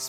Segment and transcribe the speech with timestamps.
[0.00, 0.08] God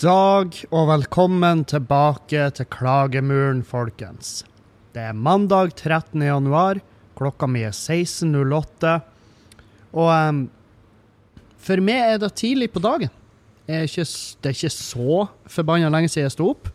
[0.00, 4.44] dag og velkommen tilbake til Klagemuren, folkens.
[4.94, 6.22] Det er mandag 13.
[6.22, 6.78] januar.
[7.18, 8.92] Klokka mi er 16.08.
[9.90, 10.44] Og um,
[11.58, 13.10] for meg er det tidlig på dagen.
[13.66, 16.70] Er ikke, det er ikke så forbanna lenge siden jeg sto opp.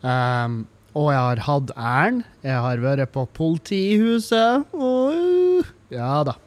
[0.00, 0.62] Um,
[0.96, 2.22] og jeg har hatt æren.
[2.46, 4.64] Jeg har vært på politihuset.
[4.72, 6.38] Og ja da.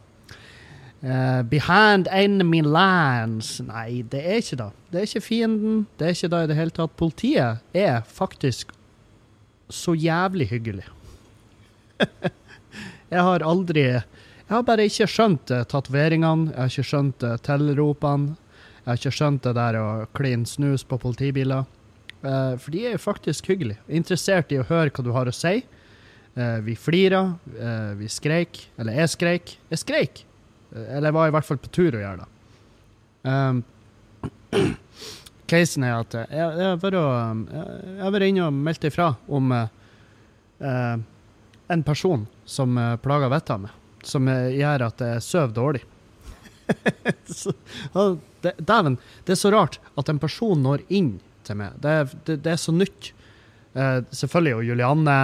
[1.04, 3.60] Uh, behind enemy lands.
[3.68, 4.72] Nei, det er ikke det.
[4.90, 5.86] Det er ikke fienden.
[6.00, 6.98] Det er ikke det i det hele tatt.
[6.98, 8.74] Politiet er faktisk
[9.70, 10.90] så jævlig hyggelig.
[13.14, 16.52] jeg har aldri Jeg har bare ikke skjønt eh, tatoveringene.
[16.52, 18.36] Jeg har ikke skjønt eh, tilropene.
[18.84, 21.64] Jeg har ikke skjønt det der å kline snus på politibiler.
[22.22, 23.82] Eh, for de er jo faktisk hyggelige.
[23.88, 25.62] Interessert i å høre hva du har å si.
[26.34, 27.36] Vi flira,
[27.94, 28.58] vi skreik.
[28.82, 29.52] Eller jeg skreik.
[29.70, 30.24] Jeg skreik!
[30.74, 32.30] Eller jeg var i hvert fall på tur å gjøre det.
[33.30, 33.60] Um,
[35.54, 41.04] casen er at jeg, har vært inne og meldt ifra om eh,
[41.72, 45.84] en person som uh, plager vettet av meg, som eh, gjør at jeg sover dårlig.
[48.70, 51.16] Dæven, det er så rart at en person når inn
[51.48, 51.78] til meg.
[51.84, 51.96] Det,
[52.28, 53.12] det, det er så nytt.
[53.74, 55.18] Eh, selvfølgelig, jo Julianne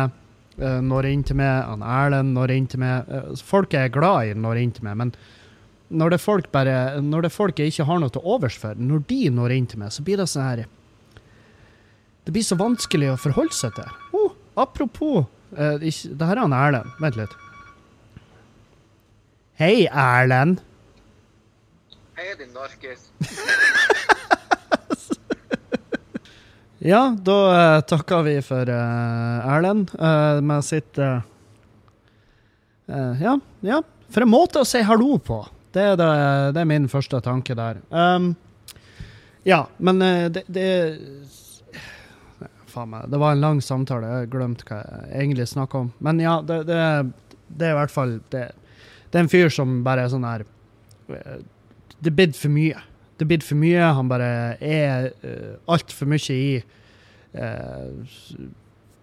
[0.57, 3.09] eh, når inn til meg, han Erlend når inn til meg.
[3.09, 4.99] Eh, folk jeg er glad i, når inn til meg.
[5.03, 5.13] Men
[5.89, 8.57] når det er folk bare, når det er folk jeg ikke har noe til overs
[8.61, 10.67] for, når de når inn til meg, så blir det sånn her
[12.25, 13.89] Det blir så vanskelig å forholde seg til.
[14.13, 16.95] Oh, apropos ikke, Det her er han Erlend.
[17.01, 17.37] Vent litt.
[19.59, 20.61] Hei, Erlend.
[22.19, 23.09] Hei, din narkis.
[26.79, 31.19] Ja, da uh, takker vi for uh, Erlend uh, med sitt uh,
[32.87, 33.81] Ja, ja.
[34.09, 35.41] For en måte å si hallo på.
[35.75, 36.07] Det er, det,
[36.55, 37.81] det er min første tanke der.
[37.91, 38.31] Um,
[39.45, 39.99] ja, men
[40.33, 40.69] det, det
[42.71, 44.07] Faen meg, det var en lang samtale.
[44.07, 45.91] Jeg har glemt hva jeg egentlig snakka om.
[46.05, 46.79] Men ja, det, det,
[47.49, 48.45] det er i hvert fall det,
[49.09, 50.45] det er en fyr som bare er sånn her
[51.15, 51.39] eh,
[51.99, 52.79] Det blitt for mye.
[53.19, 53.91] Det blitt for mye.
[53.97, 54.31] Han bare
[54.63, 56.59] er uh, altfor mye i
[57.35, 57.89] uh,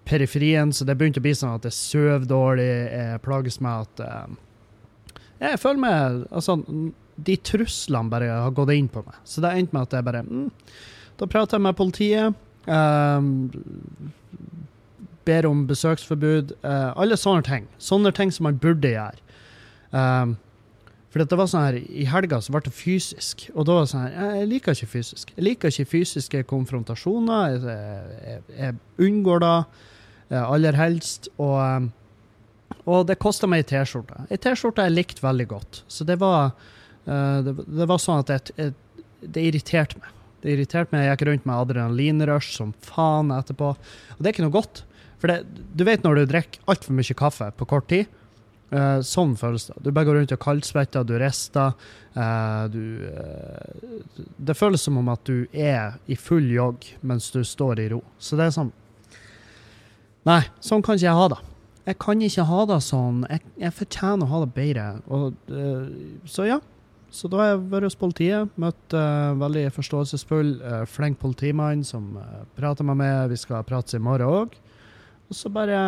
[0.09, 4.07] periferien, så det begynte å bli sånn at jeg sover dårlig, jeg plages med at
[4.07, 6.57] uh, Jeg føler meg Altså,
[7.17, 9.21] de truslene bare har gått inn på meg.
[9.25, 10.49] Så det endte med at jeg bare mm,
[11.21, 12.43] Da prater jeg med politiet.
[12.67, 14.11] Eh,
[15.27, 16.57] ber om besøksforbud.
[16.63, 17.69] eh, alle sånne ting.
[17.79, 19.23] Sånne ting som man burde gjøre.
[19.91, 20.37] Um,
[21.17, 23.91] for det var sånn her, I helga så ble det fysisk, og da var det
[23.93, 25.31] sånn her Jeg liker ikke fysisk.
[25.37, 27.55] Jeg liker ikke fysiske konfrontasjoner.
[27.55, 27.77] Jeg,
[28.27, 31.31] jeg, jeg unngår det eh, aller helst.
[31.39, 34.27] Og, eh, og det kosta meg ei T-skjorte.
[34.29, 35.81] Ei T-skjorte jeg likte veldig godt.
[35.89, 36.53] Så det var,
[37.07, 38.75] eh, det, det var sånn at jeg,
[39.25, 40.13] det irriterte meg.
[40.47, 41.09] Det irriterte meg.
[41.09, 43.73] Jeg gikk rundt med adrenalinrush som faen etterpå.
[44.15, 44.85] Og det er ikke noe godt.
[45.19, 48.07] For det, du vet når du drikker altfor mye kaffe på kort tid.
[48.71, 49.77] Uh, sånn føles det.
[49.83, 51.75] Du bare går rundt og kaldsvetter, du rister.
[52.15, 52.81] Uh, du
[53.11, 57.89] uh, Det føles som om at du er i full jogg mens du står i
[57.95, 58.01] ro.
[58.19, 58.73] Så det er sånn
[60.27, 61.43] Nei, sånn kan ikke jeg ha det.
[61.87, 63.21] Jeg kan ikke ha det sånn.
[63.31, 64.87] Jeg, jeg fortjener å ha det bedre.
[65.07, 65.53] Og,
[66.27, 66.57] så ja.
[67.11, 68.53] Så da har jeg vært hos politiet.
[68.61, 73.31] Møtt uh, veldig forståelsesfull, uh, flink politimann som uh, prater med meg.
[73.33, 74.57] Vi skal prates i morgen òg.
[75.31, 75.81] Og så bare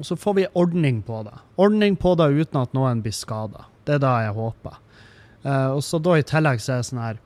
[0.00, 1.36] og så får vi ordning på det.
[1.60, 3.66] Ordning på det uten at noen blir skada.
[3.84, 4.78] Det er det jeg håper.
[5.44, 7.20] Uh, og så da i tillegg så er jeg sånn her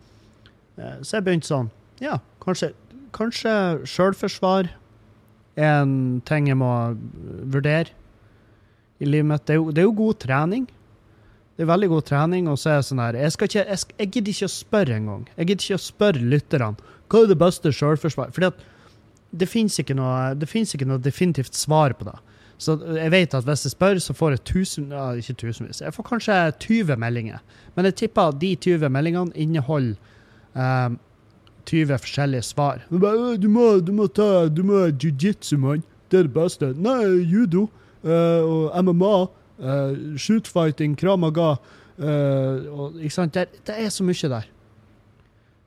[1.02, 2.68] Så jeg begynte sånn Ja, kanskje,
[3.10, 3.54] kanskje
[3.90, 4.68] sjølforsvar
[5.58, 6.70] er en ting jeg må
[7.50, 7.90] vurdere
[9.02, 9.42] i livet mitt.
[9.46, 10.68] Det er, jo, det er jo god trening.
[11.54, 14.10] Det er veldig god trening, og så er jeg sånn her Jeg, ikke, jeg, jeg
[14.10, 15.24] gidder ikke å spørre engang.
[15.36, 16.70] Jeg gidder ikke å spørre lytterne
[17.12, 18.32] hva er det beste sjølforsvar.
[18.34, 18.62] Fordi at
[19.34, 22.16] det fins ikke, noe- definitivt svar på det.
[22.58, 25.94] Så jeg vet at hvis jeg spør, så får jeg tusen, ja, ikke tusenvis, jeg
[25.94, 27.38] får kanskje 20 meldinger.
[27.76, 29.94] Men jeg tipper at de 20 meldingene inneholder
[30.54, 30.98] um,
[31.66, 32.82] 20 forskjellige svar.
[32.90, 35.82] Du, «Øh, du, må, du må ta du må jiu-jitsu, mann.
[36.10, 36.74] Det er det beste.
[36.74, 37.68] Nei, judo
[38.04, 39.10] Uh, og MMA.
[39.64, 41.54] Uh, shootfighting, kramaga.
[41.98, 43.34] uh, og, ikke sant?
[43.34, 44.50] Det, det er så mye der.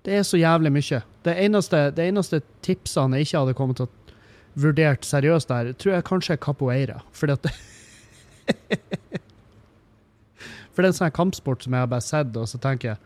[0.05, 1.01] Det er så jævlig mye.
[1.25, 3.93] Det eneste, det eneste tipsene jeg ikke hadde kommet til å
[4.57, 7.01] vurdert seriøst der, tror jeg kanskje er capoeira.
[7.11, 7.47] Fordi at
[10.71, 12.99] For det er en sånn kampsport som jeg har bare sett, og så tenker jeg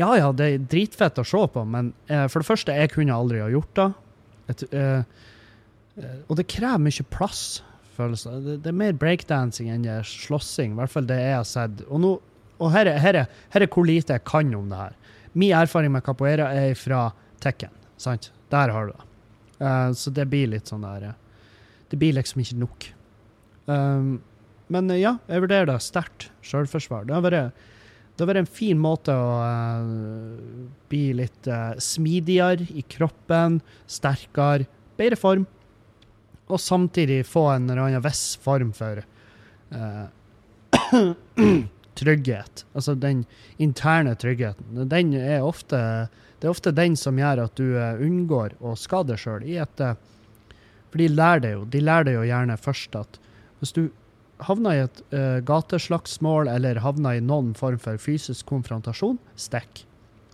[0.00, 3.16] ja ja, det er dritfett å se på, men eh, for det første, jeg kunne
[3.16, 3.88] aldri ha gjort det.
[4.52, 5.02] Et, eh,
[6.00, 7.42] eh, og det krever mye plass,
[8.00, 8.56] føles det.
[8.64, 8.72] det.
[8.72, 11.84] Er mer breakdancing enn det er slåssing, i hvert fall det jeg har sett.
[11.88, 12.14] Og, nå,
[12.58, 14.96] og her, er, her, er, her er hvor lite jeg kan om det her.
[15.32, 17.08] Min erfaring med capoeira er fra
[17.40, 18.32] Tekken, sant?
[18.52, 19.06] Der har du det.
[19.60, 21.16] Uh, så det blir litt sånn der eh,
[21.92, 22.86] Det blir liksom ikke nok.
[23.68, 24.14] Um,
[24.72, 26.30] men eh, ja, jeg vurderer det sterkt.
[26.46, 27.04] Sjølforsvar.
[27.06, 27.66] Det har vært
[28.20, 34.66] det har vært en fin måte å uh, bli litt uh, smidigere i kroppen, sterkere,
[35.00, 35.46] bedre form,
[36.50, 39.02] og samtidig få en eller annen viss form for
[39.74, 40.06] uh,
[42.00, 42.64] trygghet.
[42.74, 43.24] Altså den
[43.58, 44.84] interne tryggheten.
[44.90, 46.08] Den er ofte,
[46.40, 49.46] det er ofte den som gjør at du unngår å skade deg sjøl.
[50.90, 53.20] For de lærer det jo, de lærer det jo gjerne først at
[53.60, 53.82] hvis du
[54.46, 59.84] havner i et uh, gateslagsmål eller havner i noen form for fysisk konfrontasjon, stikk.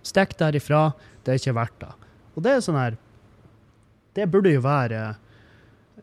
[0.07, 0.91] Stikk derifra.
[1.23, 1.93] Det er ikke verdt det.
[2.37, 2.95] Og det er sånn her
[4.15, 5.17] Det burde jo være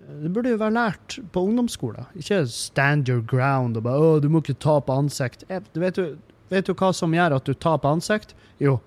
[0.05, 2.05] det burde jo være lært på ungdomsskolen.
[2.19, 5.45] Ikke stand your ground og bare 'Å, du må ikke ta på ansikt'.
[5.49, 6.17] Vet, du,
[6.51, 8.35] vet du hva som gjør at du tar på ansikt?
[8.61, 8.81] Jo,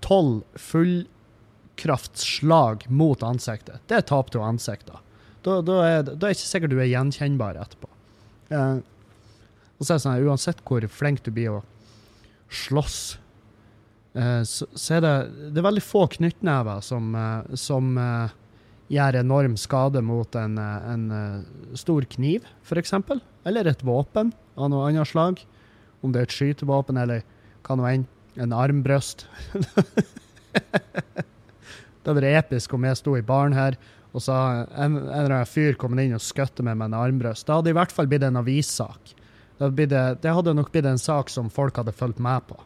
[0.00, 3.80] tolv eh, fullkraftslag mot ansiktet.
[3.86, 4.96] Det taper du ansiktet.
[5.42, 7.88] Da, da, er, da, er, det ikke sikkert du er gjenkjennbar etterpå.
[8.54, 8.76] Eh,
[9.78, 11.64] og så er det sånn, Uansett hvor flink du blir å
[12.54, 13.18] slåss,
[14.14, 15.14] eh, så, så, er det,
[15.52, 18.30] det er veldig få knyttnever som, eh, som eh,
[18.92, 21.42] gjør enorm skade mot en, eh, en eh,
[21.78, 22.92] stor kniv, f.eks.
[23.44, 25.44] Eller et våpen av noe annet slag.
[26.04, 27.24] Om det er et skytevåpen eller
[27.64, 28.06] hva nå enn.
[28.34, 29.28] En armbrøst.
[29.54, 29.62] det
[32.02, 33.78] hadde vært episk om jeg sto i baren her
[34.14, 37.46] og har en, en eller annen fyr kom inn og skutt meg med en armbrøst.
[37.46, 39.14] Det hadde i hvert fall blitt en avissak.
[39.58, 42.58] Det, det, hadde nok blitt en sak som folk hadde fulgt med på.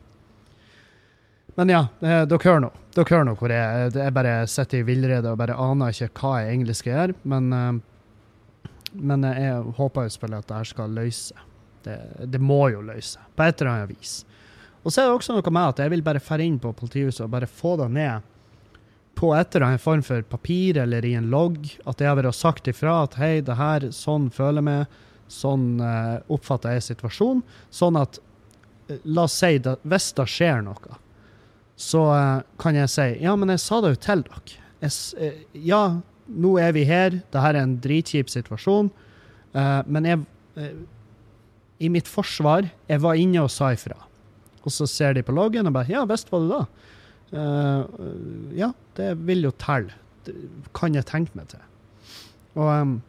[1.58, 2.70] Men ja, eh, dere hører nå.
[2.94, 3.96] Dere hører nå hvor jeg er.
[3.99, 7.16] Jeg bare sitter i villrede og bare aner ikke hva jeg egentlig skal gjøre.
[7.32, 11.46] Men, eh, men jeg håper jo selvfølgelig at det her skal løse.
[11.82, 11.96] Det,
[12.31, 14.12] det må jo løse, på et eller annet vis.
[14.84, 17.25] Og så er det også noe med at jeg vil bare fære inn på politihuset
[17.26, 18.31] og bare få det ned
[19.19, 21.58] på et eller annet form for papir eller i en logg
[21.90, 24.96] at jeg har vært sagt ifra at hei, det her, sånn føler jeg meg,
[25.28, 27.43] sånn uh, oppfatter jeg situasjonen.
[27.75, 28.22] Sånn at
[29.04, 30.94] La oss si det, hvis det skjer noe,
[31.78, 34.56] så uh, kan jeg si ja, men jeg sa det jo til dere.
[34.82, 35.30] Jeg,
[35.69, 35.82] ja,
[36.28, 38.92] nå er vi her, det her er en dritkjip situasjon,
[39.90, 40.20] men jeg
[41.82, 43.96] I mitt forsvar, jeg var inne og sa ifra.
[44.62, 46.60] Og så ser de på loggen og bare Ja, visst var du da.
[48.54, 48.70] Ja,
[49.00, 49.96] det vil jo telle.
[50.76, 51.64] Kan jeg tenke meg til.
[52.58, 53.02] Og um,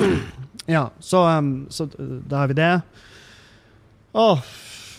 [0.70, 2.72] Ja, så, um, så da har vi det.
[4.14, 4.26] Å,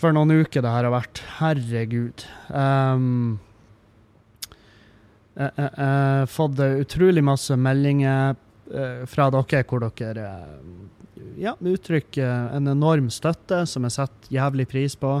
[0.02, 1.22] for noen uker det her har vært.
[1.38, 2.26] Herregud.
[2.50, 3.38] Um,
[5.38, 12.74] jeg har fått utrolig masse meldinger uh, fra dere hvor dere uh, ja, uttrykker en
[12.74, 15.20] enorm støtte, som jeg setter jævlig pris på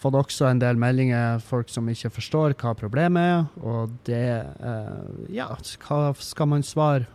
[0.00, 5.34] fått også en del meldinger folk som ikke forstår hva problemet er, og det eh,
[5.34, 5.50] Ja,
[5.84, 7.08] hva skal man svare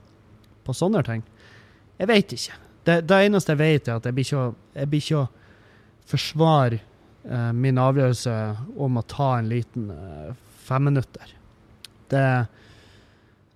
[0.65, 1.23] på sånne ting?
[1.97, 2.59] Jeg vet ikke.
[2.85, 5.27] Det, det eneste jeg vet, er at jeg blir ikke å
[6.09, 6.79] forsvare
[7.29, 8.35] eh, min avgjørelse
[8.77, 10.33] om å ta en liten eh,
[10.65, 11.33] femminutter.
[12.11, 12.25] Det,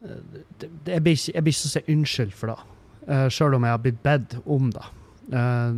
[0.02, 0.22] eh,
[0.62, 3.76] det, det jeg, blir ikke, jeg blir ikke unnskyld for det, eh, sjøl om jeg
[3.76, 4.88] har blitt bedt om det.
[5.30, 5.72] Eh,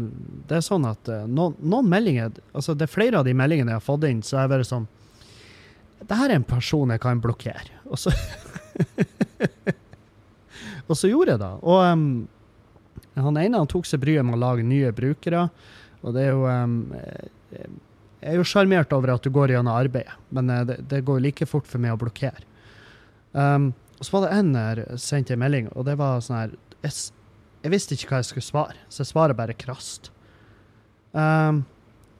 [0.47, 3.73] det er sånn at uh, noen, noen, meldinger altså Det er flere av de meldingene
[3.73, 4.85] jeg har fått inn, så er det sånn
[5.99, 7.81] Det her er en person jeg kan blokkere.
[7.91, 8.13] Og så
[10.87, 11.51] Og så gjorde jeg det.
[11.67, 12.05] Og um,
[13.15, 15.45] han ene han tok seg bryet med å lage nye brukere.
[16.01, 16.79] Og det er jo um,
[17.51, 21.21] Jeg er jo sjarmert over at du går gjennom arbeidet, men uh, det, det, går
[21.23, 22.45] like fort for meg å blokkere.
[23.31, 26.55] Um, så var det en der sendte en melding, og det var sånn her
[27.61, 30.09] jeg visste ikke hva jeg skulle svare, så jeg svarer bare krast.
[31.13, 31.63] Um,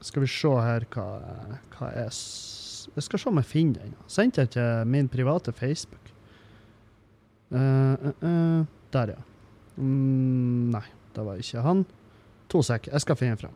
[0.04, 1.06] skal vi se her hva,
[1.76, 2.12] hva jeg
[2.92, 3.94] Jeg skal se om jeg finner den.
[4.10, 6.12] Sendte jeg til min private Facebook.
[7.52, 9.22] Uh, uh, uh, der, ja.
[9.76, 10.84] Mm, nei,
[11.14, 11.84] det var ikke han.
[12.52, 12.90] To sek.
[12.92, 13.54] Jeg skal finne fram.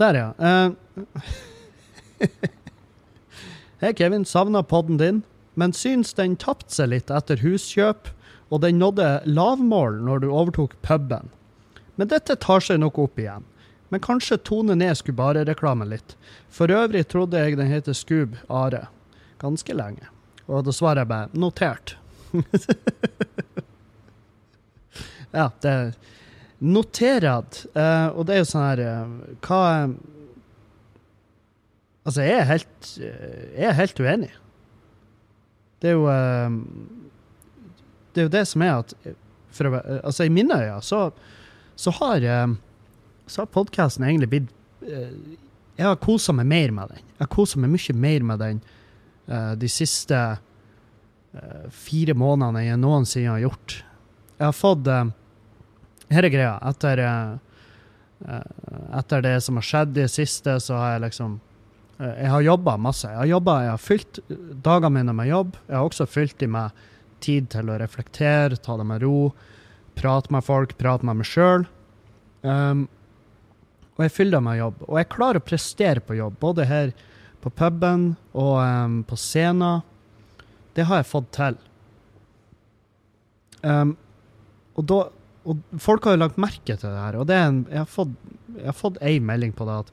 [0.00, 0.34] Der, ja.
[3.80, 4.24] Hei, Kevin.
[4.24, 5.22] Savna podden din,
[5.54, 8.08] men syns den tapte seg litt etter huskjøp
[8.48, 11.28] og den nådde lavmål når du overtok puben.
[12.00, 13.44] Men dette tar seg nok opp igjen.
[13.92, 16.16] Men kanskje tone ned Skubare-reklamen litt.
[16.48, 18.86] For øvrig trodde jeg den heter Skub Are
[19.42, 20.08] ganske lenge.
[20.48, 21.96] Og da svarer jeg bare notert.
[25.30, 25.94] Ja, det
[26.60, 27.62] Noterad.
[27.72, 29.60] Uh, og det er jo sånn her uh, Hva
[32.00, 34.30] Altså, jeg er helt eh, Jeg er helt uenig.
[35.80, 36.56] Det er jo eh,
[38.10, 38.94] Det er jo det som er at
[39.50, 41.10] for Altså, i mine øyne så,
[41.76, 42.56] så har eh,
[43.26, 44.50] Så har podkasten egentlig blitt
[44.86, 45.12] eh,
[45.76, 47.04] Jeg har kosa meg mer med den.
[47.14, 48.62] Jeg har kosa meg mye mer med den
[49.28, 50.18] eh, de siste
[51.36, 53.78] eh, fire månedene enn jeg noensinne har gjort.
[54.38, 55.12] Jeg har fått eh,
[56.10, 56.56] Her er greia.
[56.66, 57.32] Etter, eh,
[58.28, 61.40] eh, etter det som har skjedd i det siste, så har jeg liksom
[62.00, 63.08] eh, Jeg har jobba masse.
[63.08, 64.20] Jeg har jobbet, jeg har fylt
[64.64, 65.58] dagene mine med jobb.
[65.68, 66.86] Jeg har også fylt dem med
[67.20, 69.30] tid til å reflektere, ta det med ro,
[69.94, 71.66] prate med folk, prate med meg sjøl.
[72.42, 72.86] Um,
[73.98, 74.84] og jeg fyller det med jobb.
[74.88, 76.94] Og jeg klarer å prestere på jobb, både her
[77.44, 79.84] på puben og um, på scenen.
[80.76, 81.58] Det har jeg fått til.
[83.60, 83.92] Um,
[84.72, 85.00] og, da,
[85.48, 88.98] og folk har jo lagt merke til det her, og det en, jeg har fått,
[89.00, 89.92] jeg melding på det at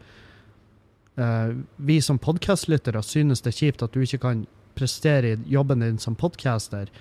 [1.21, 4.45] uh, vi som podkastlyttere synes det er kjipt at du ikke kan
[4.77, 6.91] prestere i jobben din som podcaster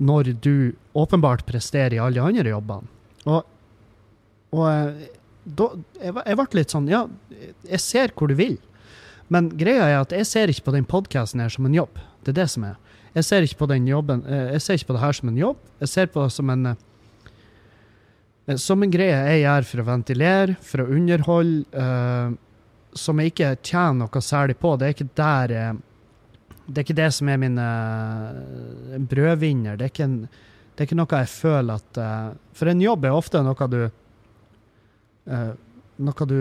[0.00, 2.88] når du åpenbart presterer i alle de andre jobbene.
[3.26, 3.42] Og,
[4.54, 5.02] og uh,
[5.42, 7.06] da, jeg, jeg ble litt sånn Ja,
[7.66, 8.60] jeg ser hvor du vil,
[9.32, 11.98] men greia er at jeg ser ikke på den podkasten her som en jobb.
[12.22, 12.78] Det er det som er.
[13.16, 15.38] Jeg ser ikke på den jobben eh, Jeg ser ikke på det her som en
[15.40, 15.60] jobb.
[15.82, 16.80] Jeg ser på det som en eh,
[18.58, 22.32] som en greie jeg gjør for å ventilere, for å underholde, uh,
[22.98, 24.74] som jeg ikke tjener noe særlig på.
[24.76, 25.72] Det er ikke der eh,
[26.66, 29.76] Det er ikke det som er min uh, brødvinner.
[29.76, 30.18] Det er, ikke en,
[30.74, 33.80] det er ikke noe jeg føler at uh, For en jobb er ofte noe du
[33.82, 35.52] eh,
[36.02, 36.38] Noe du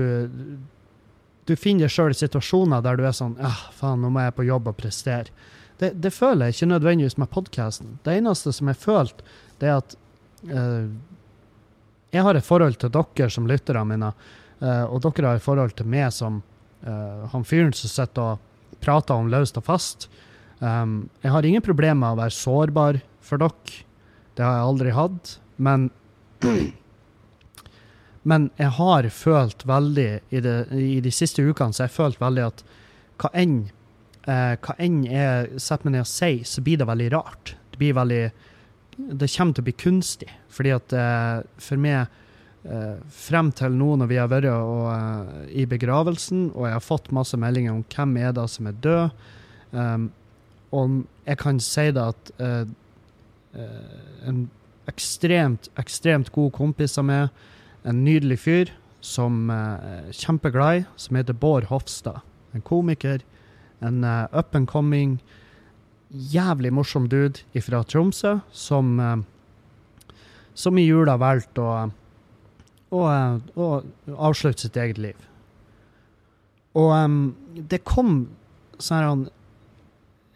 [1.48, 4.36] Du finner deg sjøl i situasjoner der du er sånn ah, faen, nå må jeg
[4.38, 5.32] på jobb og prestere.
[5.82, 7.96] Det, det føler jeg ikke nødvendigvis med podkasten.
[8.06, 9.26] Det eneste som jeg følte,
[9.60, 9.96] det er at
[10.46, 10.92] eh,
[12.12, 14.12] jeg har et forhold til dere som lyttere mine,
[14.60, 16.42] eh, og dere har et forhold til meg som
[16.84, 20.10] eh, han fyren som sitter og prater om løst og fast.
[20.62, 23.82] Um, jeg har ingen problemer med å være sårbar for dere.
[24.38, 25.36] Det har jeg aldri hatt.
[25.58, 25.90] Men
[28.24, 32.44] Men jeg har følt veldig i, det, i de siste ukene så jeg følt veldig
[32.52, 32.64] at
[33.22, 33.56] hva enn
[34.30, 37.56] eh, hva enn jeg setter meg ned og sier, så blir det veldig rart.
[37.74, 38.24] Det blir veldig
[38.98, 40.30] det kommer til å bli kunstig.
[40.52, 42.12] Fordi at eh, for meg,
[42.64, 46.86] eh, frem til nå når vi har vært og, eh, i begravelsen, og jeg har
[46.86, 49.24] fått masse meldinger om hvem er det som er død,
[49.72, 50.10] um,
[50.72, 52.64] og jeg kan si det at uh,
[54.28, 54.46] en
[54.88, 57.42] ekstremt, ekstremt god kompis av meg,
[57.88, 58.72] en nydelig fyr
[59.02, 62.22] som eh, er kjempeglad i, som heter Bård Hofstad.
[62.54, 63.24] En komiker,
[63.82, 65.20] en uh, up and coming
[66.12, 69.18] jævlig morsom dude fra Tromsø som, eh,
[70.54, 71.92] som i jula valgte å,
[72.92, 73.68] å, eh, å
[74.18, 75.28] avslutte sitt eget liv.
[76.76, 78.30] Og um, det kom
[78.80, 79.26] sånn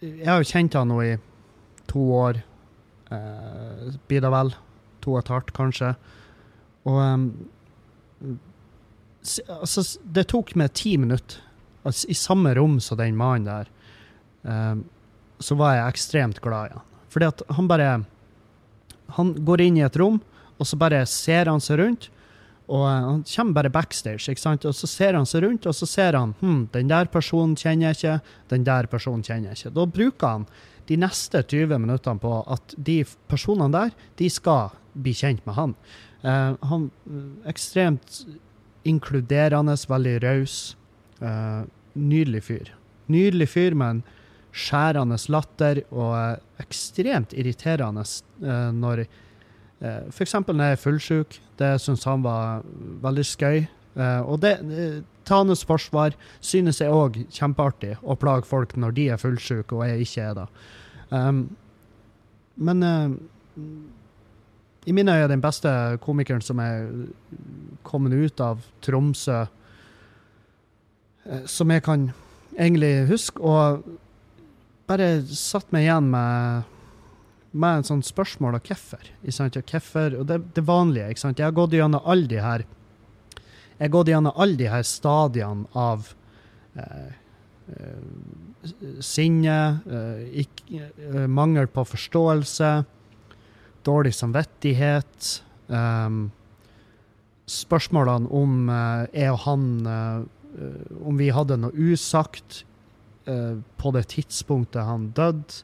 [0.04, 1.14] Jeg har jo kjent han nå i
[1.88, 2.42] to år,
[3.14, 4.52] eh, blir det vel.
[5.06, 5.94] To og et halvt, kanskje.
[6.86, 7.30] Og um,
[9.48, 11.40] altså, det tok meg ti minutter,
[11.86, 13.72] altså, i samme rom som den mannen der.
[14.46, 14.84] em,
[15.40, 16.86] så var jeg ekstremt glad i han.
[17.14, 18.04] Fordi at han bare
[19.16, 20.18] Han går inn i et rom,
[20.58, 22.08] og så bare ser han seg rundt.
[22.66, 24.66] Og eh, han kommer bare backstage, ikke sant?
[24.66, 27.92] og så ser han seg rundt, og så ser han hm, den der personen kjenner
[27.92, 28.16] jeg ikke,
[28.50, 29.76] den der personen kjenner jeg ikke.
[29.78, 30.48] Da bruker han
[30.90, 32.98] de neste 20 minuttene på at de
[33.30, 35.78] personene der, de skal bli kjent med han.
[36.26, 38.24] Uh, han eh, ekstremt
[38.86, 40.60] inkluderende, veldig raus.
[41.22, 42.72] Uh, nydelig fyr.
[43.12, 44.04] Nydelig fyr men en
[44.56, 50.38] skjærende latter og eh, ekstremt irriterende eh, når eh, F.eks.
[50.48, 51.40] når jeg er fullsjuk.
[51.60, 52.64] Det syns han var
[53.04, 53.66] veldig skøy.
[53.96, 54.58] Og det,
[55.24, 59.86] til hans forsvar synes jeg òg kjempeartig å plage folk når de er fullsjuke og
[59.88, 60.44] jeg ikke er det.
[61.16, 61.40] Um,
[62.60, 62.84] men
[64.84, 65.72] i mine øyne den beste
[66.04, 66.90] komikeren som er
[67.88, 69.46] kommet ut av Tromsø,
[71.48, 72.10] som jeg kan
[72.60, 73.80] egentlig huske, og
[74.90, 76.72] bare satt meg igjen med
[77.56, 79.06] med en sånn spørsmål av hvorfor.
[79.24, 81.14] Hvorfor, og det, det vanlige.
[81.14, 81.40] ikke sant?
[81.40, 82.66] Jeg har gått gjennom alle de her
[83.76, 86.08] jeg har gått gjennom alle de her stadiene av
[86.80, 87.10] eh,
[87.76, 92.70] eh, sinne, eh, ikke, eh, mangel på forståelse,
[93.84, 95.32] dårlig samvittighet,
[95.68, 96.22] eh,
[97.52, 99.68] spørsmålene om eh, jeg og han
[100.56, 102.62] Om vi hadde noe usagt
[103.30, 105.62] eh, på det tidspunktet han døde.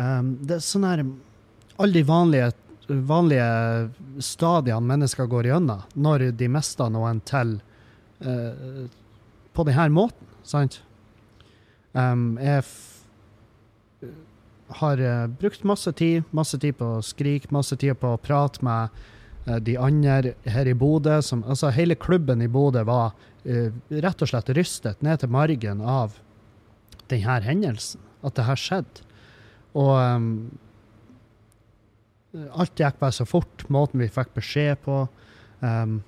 [0.00, 1.00] Um, det er sånn her
[1.80, 2.52] Alle de vanlige,
[2.88, 7.56] vanlige stadiene mennesker går gjennom når de mister noen til
[8.24, 8.86] uh,
[9.56, 10.78] på denne måten, sant?
[11.92, 12.62] Um, jeg
[14.80, 18.62] har uh, brukt masse tid, masse tid på å skrike, masse tid på å prate
[18.64, 18.94] med
[19.48, 21.18] uh, de andre her i Bodø.
[21.22, 23.12] Som, altså hele klubben i Bodø var
[23.44, 26.14] uh, rett og slett rystet ned til margen av
[27.10, 28.02] denne hendelsen.
[28.26, 29.06] At det her skjedde.
[29.78, 30.30] Og um,
[32.50, 35.02] alt gikk bare så fort, måten vi fikk beskjed på.
[35.60, 36.00] Um,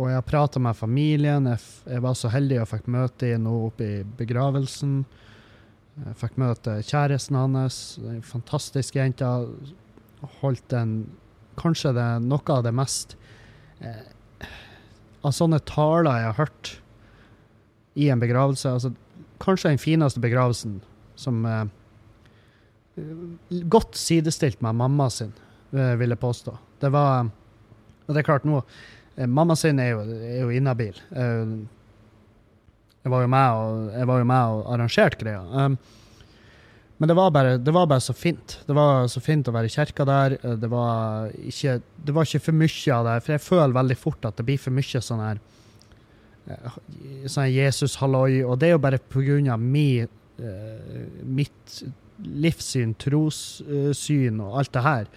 [0.00, 1.48] og jeg prata med familien.
[1.50, 1.60] Jeg,
[1.92, 5.02] jeg var så heldig og fikk møte dem nå oppe i begravelsen.
[6.00, 9.28] Jeg fikk møte kjæresten hans, ei fantastisk jente.
[10.40, 10.94] Holdt en
[11.60, 13.16] Kanskje det er noe av det mest
[13.84, 14.46] eh,
[15.26, 16.70] Av sånne taler jeg har hørt
[18.00, 18.70] i en begravelse.
[18.70, 18.92] Altså,
[19.40, 20.80] kanskje den fineste begravelsen
[21.18, 21.64] som eh,
[23.70, 25.32] Godt sidestilt med mamma sin,
[25.72, 26.56] eh, vil jeg påstå.
[26.80, 27.30] Det var
[28.08, 28.64] Og det er klart, nå
[29.16, 30.98] eh, Mamma sin er jo, er jo inhabil.
[31.10, 31.54] Eh,
[33.00, 35.40] jeg var jo med og, jo og arrangerte greia.
[35.40, 35.78] Um,
[36.98, 38.58] men det var, bare, det var bare så fint.
[38.66, 40.34] Det var så fint å være i kirka der.
[40.60, 43.14] Det var ikke, det var ikke for mye av det.
[43.24, 45.40] For jeg føler veldig fort at det blir for mye sånn her
[47.30, 48.42] sånn Jesus-halloi.
[48.44, 49.00] Og det er jo bare
[49.52, 51.82] av mi, uh, mitt
[52.20, 55.10] livssyn, trossyn og alt det her.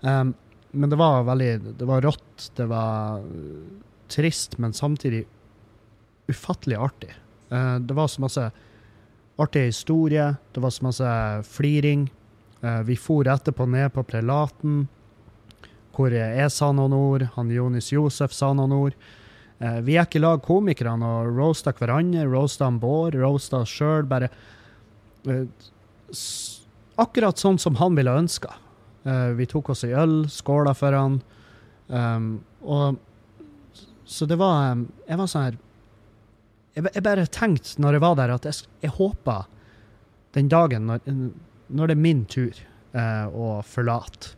[0.00, 0.34] Um,
[0.76, 2.50] men det var veldig Det var rått.
[2.56, 3.64] Det var uh,
[4.08, 5.26] trist, men samtidig
[6.28, 7.14] ufattelig artig.
[7.52, 8.50] Uh, det var så masse
[9.36, 11.08] artig historie, det var så masse
[11.42, 12.10] fliring.
[12.62, 14.86] Uh, vi for etterpå ned på prelaten,
[15.96, 18.96] hvor jeg sa noen ord, han Jonis Josef sa noen ord.
[19.58, 24.04] Eh, vi gikk i lag komikerne og roasta hverandre, roasta Bård, roasta oss sjøl.
[24.08, 24.28] Bare
[25.30, 25.46] eh,
[27.00, 28.52] akkurat sånn som han ville ønska.
[29.08, 31.20] Eh, vi tok oss ei øl, skåla for han.
[31.86, 32.96] Um, og
[34.10, 35.58] så det var um, Jeg var sånn her
[36.74, 39.36] jeg, bare tenkte når jeg var der, at jeg, jeg håpa
[40.34, 41.04] den dagen når,
[41.70, 42.58] når det er min tur
[42.98, 44.34] å forlate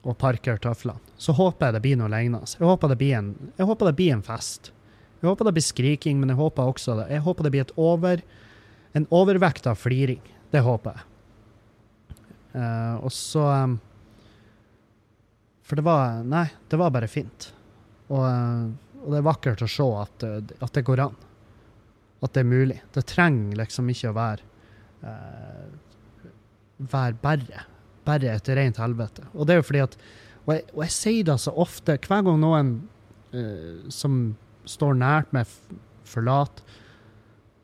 [0.00, 2.48] og parker tøflene, så håper jeg det blir noe lignende.
[2.56, 4.72] Jeg håper jeg håper det blir en fest.
[5.20, 7.10] Jeg håper det blir skriking, men jeg håper også det.
[7.12, 8.22] Jeg håper det blir et over,
[8.96, 10.22] en overvekt av fliring.
[10.50, 11.06] Det håper jeg.
[12.50, 13.76] Uh, og så um,
[15.62, 17.50] For det var Nei, det var bare fint.
[18.08, 20.24] Og, uh, og det er vakkert å se at,
[20.58, 21.20] at det går an.
[22.24, 22.80] At det er mulig.
[22.96, 24.48] Det trenger liksom ikke å være
[25.04, 25.68] uh,
[26.80, 27.66] være bare.
[28.10, 29.24] Bare et rent helvete.
[29.34, 29.96] Og det er jo fordi at
[30.48, 32.70] Og jeg, og jeg sier det så ofte, hver gang noen
[33.36, 34.14] uh, som
[34.66, 35.50] står nært meg,
[36.08, 36.64] forlater,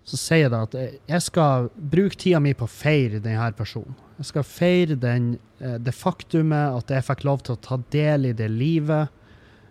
[0.07, 0.75] så sier jeg da at
[1.09, 3.97] jeg- skal bruke tida mi på å feire denne personen.
[4.19, 8.27] Jeg skal feire den, eh, det faktumet at jeg fikk lov til å ta del
[8.27, 9.09] i det livet.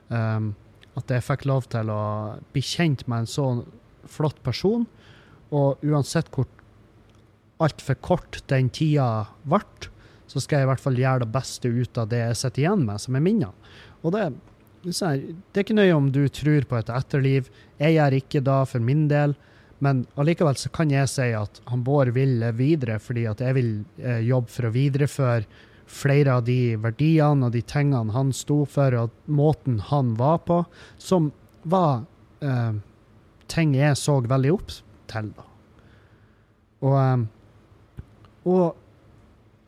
[0.09, 0.55] Um,
[0.97, 3.65] at jeg fikk lov til å bli kjent med en så
[4.05, 4.85] flott person.
[5.51, 6.45] Og uansett hvor
[7.59, 9.61] altfor kort den tida ble,
[10.27, 12.85] så skal jeg i hvert fall gjøre det beste ut av det jeg sitter igjen
[12.87, 13.73] med, som er minnene.
[14.05, 14.29] Og det,
[14.85, 17.51] det er sånn ikke nøye om du tror på et etterliv.
[17.81, 19.35] Jeg gjør ikke det for min del.
[19.83, 23.71] Men allikevel så kan jeg si at han Bård vil videre, fordi at jeg vil
[23.99, 28.95] eh, jobbe for å videreføre flere av de verdiene og de tingene han sto for,
[28.97, 30.61] og måten han var på,
[30.97, 31.29] som
[31.63, 32.05] var
[32.41, 32.79] eh,
[33.51, 34.73] ting jeg så veldig opp
[35.11, 35.29] til.
[35.35, 35.45] da.
[36.85, 38.01] Og, eh,
[38.45, 38.65] og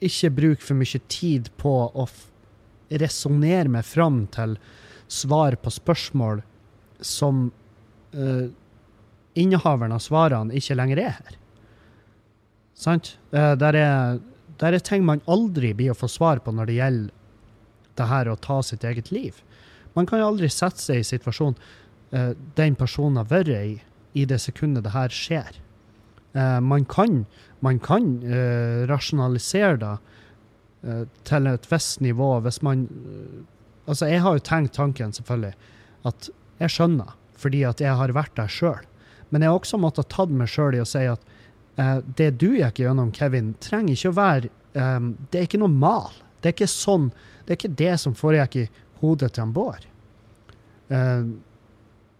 [0.03, 2.05] ikke bruke for mye tid på å
[3.01, 4.55] resonnere meg fram til
[5.11, 6.41] svar på spørsmål
[7.03, 7.47] som
[8.15, 8.47] uh,
[9.37, 11.37] innehaveren av svarene ikke lenger er her.
[12.77, 13.15] Sant?
[13.33, 14.19] Uh, der, er,
[14.61, 17.13] der er ting man aldri blir å få svar på når det gjelder
[17.97, 19.41] det her å ta sitt eget liv.
[19.97, 21.57] Man kan jo aldri sette seg i situasjonen
[22.13, 23.77] uh, den personen har vært i,
[24.13, 25.57] i det sekundet det her skjer.
[26.33, 27.25] Eh, man kan,
[27.59, 29.93] man kan eh, rasjonalisere det
[30.83, 32.87] eh, til et visst nivå hvis man
[33.87, 35.53] Altså, jeg har jo tenkt tanken, selvfølgelig,
[36.09, 36.25] at
[36.59, 38.81] jeg skjønner, fordi at jeg har vært der sjøl.
[39.31, 41.23] Men jeg har også måttet tatt meg sjøl i å si at
[42.19, 46.11] det du gikk gjennom, Kevin, trenger ikke å være eh, Det er ikke noe mal.
[46.43, 47.07] Det er ikke sånn
[47.45, 48.67] Det er ikke det som foregikk i
[48.99, 49.87] hodet til en Bård.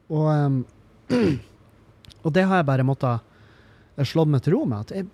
[0.07, 0.61] Og, um,
[2.23, 3.26] og det har jeg bare måttet
[4.05, 4.85] slått meg til ro med.
[4.85, 5.07] At jeg,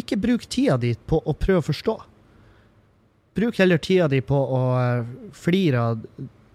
[0.00, 1.96] ikke bruk tida di på å prøve å forstå.
[3.36, 6.06] Bruk heller tida di på å eh, flire av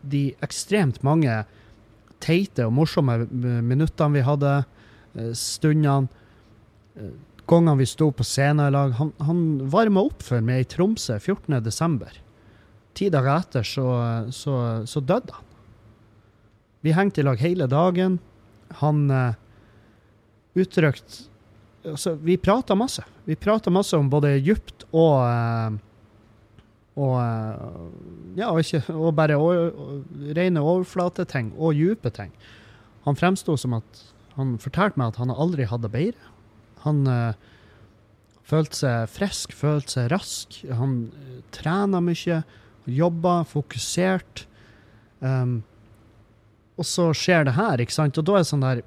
[0.02, 1.44] de ekstremt mange
[2.24, 4.56] teite og morsomme eh, minuttene vi hadde,
[5.16, 6.10] eh, stundene.
[7.50, 8.94] Gangene vi sto på scenen i lag.
[9.00, 9.40] Han, han
[9.72, 12.20] varma opp for meg i Tromsø 14.12.
[12.94, 13.88] Ti dager etter så,
[14.32, 15.50] så, så døde han.
[16.84, 18.18] Vi hengte i lag hele dagen.
[18.84, 19.36] Han eh,
[20.60, 21.30] uttrykte
[21.86, 23.04] altså, Vi prata masse.
[23.26, 25.82] Vi prata masse om både Egypt og eh,
[26.94, 27.86] og eh,
[28.38, 29.72] ja, og, ikke, og bare over,
[30.38, 32.34] rene overflateting og dype ting.
[33.08, 36.32] Han fremsto som at Han fortalte meg at han aldri hadde bedre.
[36.82, 37.36] Han uh,
[38.42, 40.58] følte seg frisk, følte seg rask.
[40.74, 42.40] Han uh, trena mye,
[42.90, 44.48] jobba, fokusert.
[45.22, 45.60] Um,
[46.82, 48.18] og så skjer det her, ikke sant?
[48.18, 48.82] Og da er det sånn der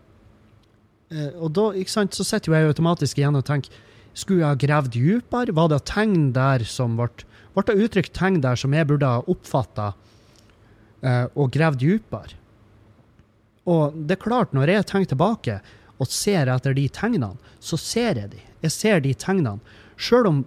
[1.15, 3.75] Og da, ikke sant, så sitter jeg automatisk igjen og tenker
[4.17, 5.55] Skulle jeg ha gravd dypere?
[5.55, 7.11] Var det tegn der som ble
[7.55, 9.93] Ble det uttrykt tegn der som jeg burde ha oppfatta
[11.01, 12.35] eh, og gravd dypere?
[13.67, 15.57] Og det er klart, når jeg tenker tilbake
[15.97, 18.43] og ser etter de tegnene, så ser jeg de.
[18.67, 19.63] Jeg ser de tegnene.
[19.97, 20.45] Sjøl om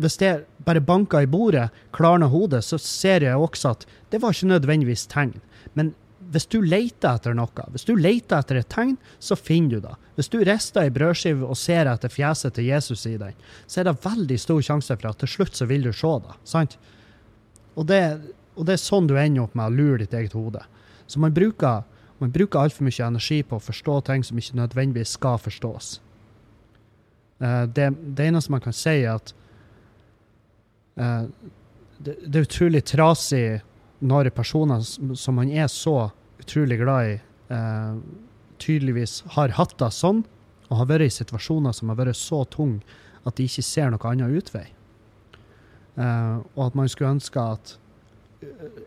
[0.00, 4.32] hvis jeg bare banker i bordet, klarner hodet, så ser jeg også at det var
[4.32, 5.34] ikke nødvendigvis tegn.
[5.74, 5.92] Men
[6.32, 9.94] hvis du leter etter noe, hvis du leter etter et tegn, så finner du det.
[10.16, 13.90] Hvis du rister ei brødskive og ser etter fjeset til Jesus i den, så er
[13.90, 16.36] det veldig stor sjanse for at til slutt så vil du se det.
[16.48, 16.78] sant?
[17.76, 18.02] Og det,
[18.56, 20.62] og det er sånn du ender opp med å lure ditt eget hode.
[21.06, 21.84] Så man bruker,
[22.22, 25.98] man bruker altfor mye energi på å forstå ting som ikke nødvendigvis skal forstås.
[27.42, 29.34] Eh, det, det eneste man kan si, er at
[30.96, 31.28] eh,
[31.98, 33.44] det, det er utrolig trasig
[34.02, 36.10] når personer som man er så
[36.42, 37.16] utrolig glad i,
[37.54, 37.96] eh,
[38.62, 40.24] tydeligvis har hatt det sånn,
[40.70, 42.80] og har vært i situasjoner som har vært så tunge
[43.26, 44.66] at de ikke ser noe annen utvei.
[45.96, 47.76] Eh, og at man skulle ønske at
[48.42, 48.80] eh,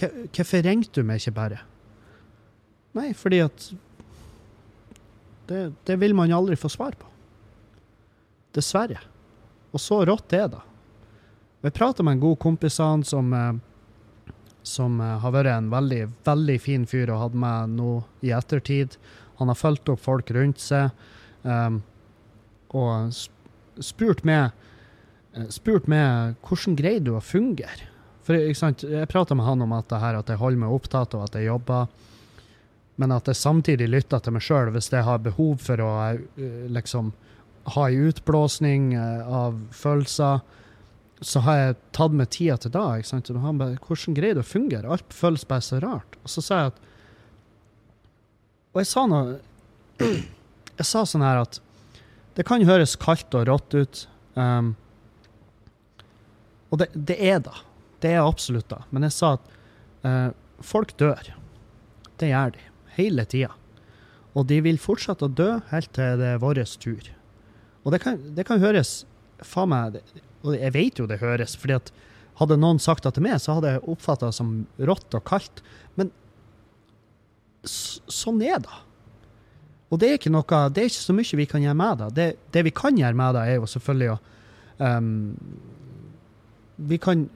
[0.00, 1.60] «Hva- Hvorfor ringte du meg ikke bare?
[2.96, 3.70] Nei, fordi at
[5.50, 7.06] det, det vil man aldri få svar på.
[8.54, 9.00] Dessverre.
[9.74, 10.60] Og så rått er det.
[11.62, 13.52] Jeg prata med en god kompis av han som, eh,
[14.70, 17.92] som eh, har vært en veldig, veldig fin fyr og hatt med nå
[18.26, 18.96] i ettertid.
[19.40, 20.90] Han har fulgt opp folk rundt seg
[21.42, 21.80] um,
[22.76, 23.14] og
[23.80, 24.50] spurt meg
[25.34, 27.88] eh, spurt meg hvordan greier du å fungere.
[28.26, 31.38] For Jeg prata med han om at, her, at jeg holder meg opptatt og at
[31.38, 31.88] jeg jobber,
[33.00, 36.68] men at jeg samtidig lytter til meg sjøl hvis jeg har behov for å eh,
[36.70, 37.14] liksom
[37.74, 40.40] ha ei utblåsning av følelser
[41.20, 42.84] så har jeg tatt meg tida til da.
[42.96, 43.30] ikke sant?
[43.32, 44.88] Og han bare, hvordan greier du å fungere?
[44.88, 46.16] Alt føles bare så rart.
[46.24, 46.86] Og så sa jeg at
[48.70, 49.40] Og jeg sa noe
[50.80, 51.58] Jeg sa sånn her at
[52.38, 53.98] det kan høres kaldt og rått ut.
[54.38, 54.70] Um,
[56.72, 57.52] og det, det er da.
[58.00, 58.78] Det er absolutt da.
[58.94, 59.50] Men jeg sa at
[60.06, 60.30] uh,
[60.64, 61.34] folk dør.
[62.22, 62.64] Det gjør de.
[62.96, 63.50] Hele tida.
[64.32, 67.12] Og de vil fortsette å dø helt til det er vår tur.
[67.84, 69.02] Og det kan, det kan høres
[69.44, 71.92] faen meg det- Og jeg vet jo det høres, fordi at
[72.40, 74.52] hadde noen sagt det til meg, så hadde jeg oppfatta det som
[74.88, 75.60] rått og kaldt.
[76.00, 76.12] Men
[77.68, 78.78] sånn er det.
[79.90, 82.10] Og det er noe, det er ikke så mye vi kan gjøre med det.
[82.16, 84.18] Det, det vi kan gjøre med det, er jo selvfølgelig å
[84.86, 85.10] um,
[86.90, 87.26] Vi kan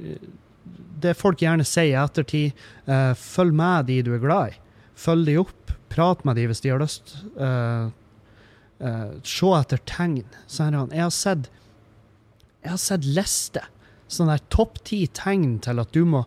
[1.02, 4.60] Det folk gjerne sier i ettertid, uh, følg med de du er glad i.
[4.94, 5.74] Følg de opp.
[5.92, 7.16] Prat med de hvis de har lyst.
[7.36, 7.90] Uh,
[8.80, 10.22] uh, se etter tegn.
[10.48, 11.50] Jeg har sett
[12.64, 13.62] jeg har sett liste.
[14.08, 16.24] Sånn der topp ti tegn til at du må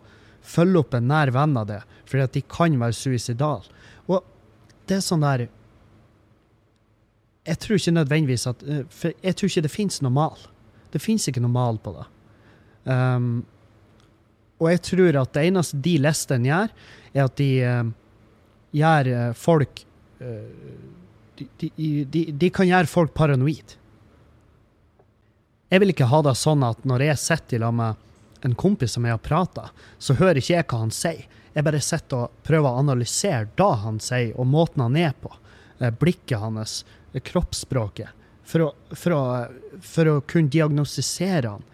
[0.48, 3.66] følge opp en nær venn av det, fordi at de kan være suicidal.
[4.06, 4.22] Og
[4.88, 5.48] det er sånn der
[7.48, 10.36] Jeg tror ikke nødvendigvis at eh, For jeg tror ikke det fins noe mal.
[10.92, 12.04] Det fins ikke noe mal på det.
[12.84, 13.46] Um,
[14.60, 16.74] og jeg tror at det eneste de listene gjør,
[17.14, 17.90] er at de eh,
[18.76, 19.82] gjør eh, folk
[20.20, 20.48] uh,
[21.38, 23.76] de, de, de, de kan gjøre folk paranoid.
[25.68, 29.04] Jeg vil ikke ha det sånn at når jeg sitter lag med en kompis som
[29.04, 31.26] jeg har prata, så hører ikke jeg hva han sier.
[31.52, 35.32] Jeg bare sitter og prøver å analysere det han sier, og måten han er på.
[35.80, 38.14] Eh, Blikket hans, eh, kroppsspråket.
[38.48, 41.66] For å, for, å, for å kunne diagnostisere han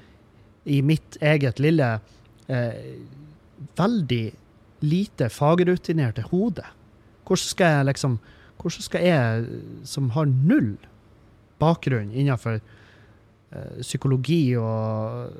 [0.64, 1.98] i mitt eget lille,
[2.48, 2.96] eh,
[3.78, 4.24] veldig
[4.84, 6.64] lite fagrutinerte hode.
[7.24, 8.22] Hvordan skal jeg liksom
[8.64, 9.46] Hvordan skal jeg,
[9.84, 10.76] som har null
[11.60, 12.83] bakgrunn innenfor eh,
[13.80, 15.34] psykologi og,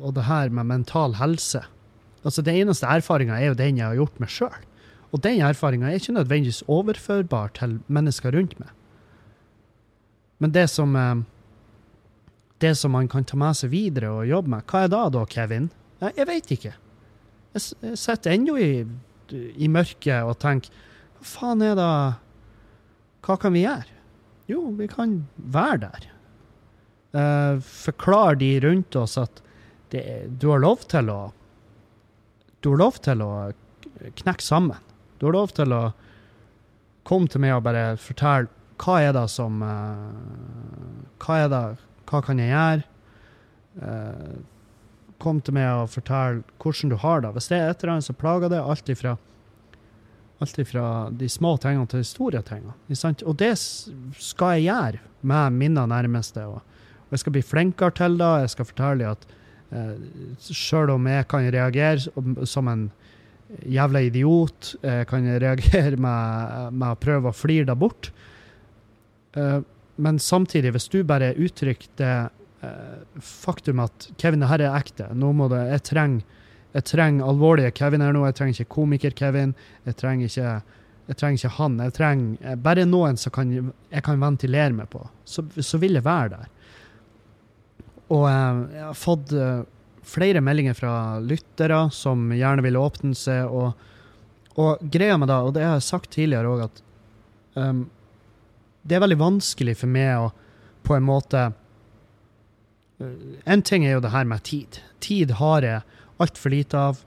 [0.00, 1.62] og det her med mental helse.
[2.22, 4.62] Altså Den eneste erfaringa er jo den jeg har gjort meg sjøl.
[5.12, 8.70] Og den erfaringa er ikke nødvendigvis overførbar til mennesker rundt meg.
[10.40, 11.22] Men det som eh,
[12.62, 15.24] Det som man kan ta med seg videre og jobbe med, hva er da, da,
[15.26, 15.64] Kevin?
[15.98, 16.74] Nei, jeg veit ikke.
[17.54, 18.86] Jeg, jeg sitter ennå i,
[19.34, 20.70] i mørket og tenker
[21.18, 21.90] Hva faen er det
[23.26, 23.98] Hva kan vi gjøre?
[24.46, 26.11] Jo, vi kan være der.
[27.12, 29.42] Uh, Forklar de rundt oss at
[29.92, 30.04] det,
[30.40, 31.20] du har lov til å
[32.64, 33.52] Du har lov til å
[34.16, 34.78] knekke sammen.
[35.18, 35.82] Du har lov til å
[37.04, 38.48] komme til meg og bare fortelle
[38.82, 40.08] hva er det som uh,
[41.22, 41.62] Hva er det
[42.10, 42.88] Hva kan jeg gjøre?
[43.82, 44.40] Uh,
[45.22, 47.30] kom til meg og fortell hvordan du har det.
[47.36, 49.16] Hvis det er et eller annet som plager deg, alt ifra
[50.42, 52.72] Alt ifra de små tingene til de store tingene.
[53.30, 56.42] Og det skal jeg gjøre med mine nærmeste.
[56.50, 56.71] Og,
[57.12, 58.32] og jeg skal bli flinkere til det.
[58.42, 59.26] Jeg skal fortelle at
[59.70, 59.94] eh,
[60.48, 62.88] selv om jeg kan reagere som en
[63.68, 68.08] jævla idiot, jeg kan reagere med, med å prøve å flire det bort.
[69.36, 69.58] Eh,
[70.02, 72.14] men samtidig, hvis du bare uttrykker det
[72.62, 75.08] Eh, faktum at Kevin, det her er ekte.
[75.18, 76.38] Nå må det Jeg trenger
[76.72, 78.22] jeg trenger alvorlige Kevin her nå.
[78.24, 79.54] Jeg trenger ikke komiker-Kevin.
[79.84, 80.52] Jeg trenger ikke
[81.08, 81.80] jeg trenger ikke han.
[81.82, 83.50] Jeg trenger eh, bare noen som kan,
[83.90, 85.02] jeg kan ventilere meg på.
[85.24, 86.46] Så, så vil jeg være der.
[88.12, 89.32] Og eh, jeg har fått
[90.02, 93.48] flere meldinger fra lyttere som gjerne vil åpne seg.
[93.48, 93.72] Og,
[94.60, 96.82] og greia med det, og det har jeg sagt tidligere òg, at
[97.54, 97.84] um,
[98.82, 100.32] det er veldig vanskelig for meg å
[100.82, 101.44] på en måte
[103.44, 104.78] en ting er jo det her med tid.
[105.02, 105.82] Tid har jeg
[106.22, 107.00] altfor lite av.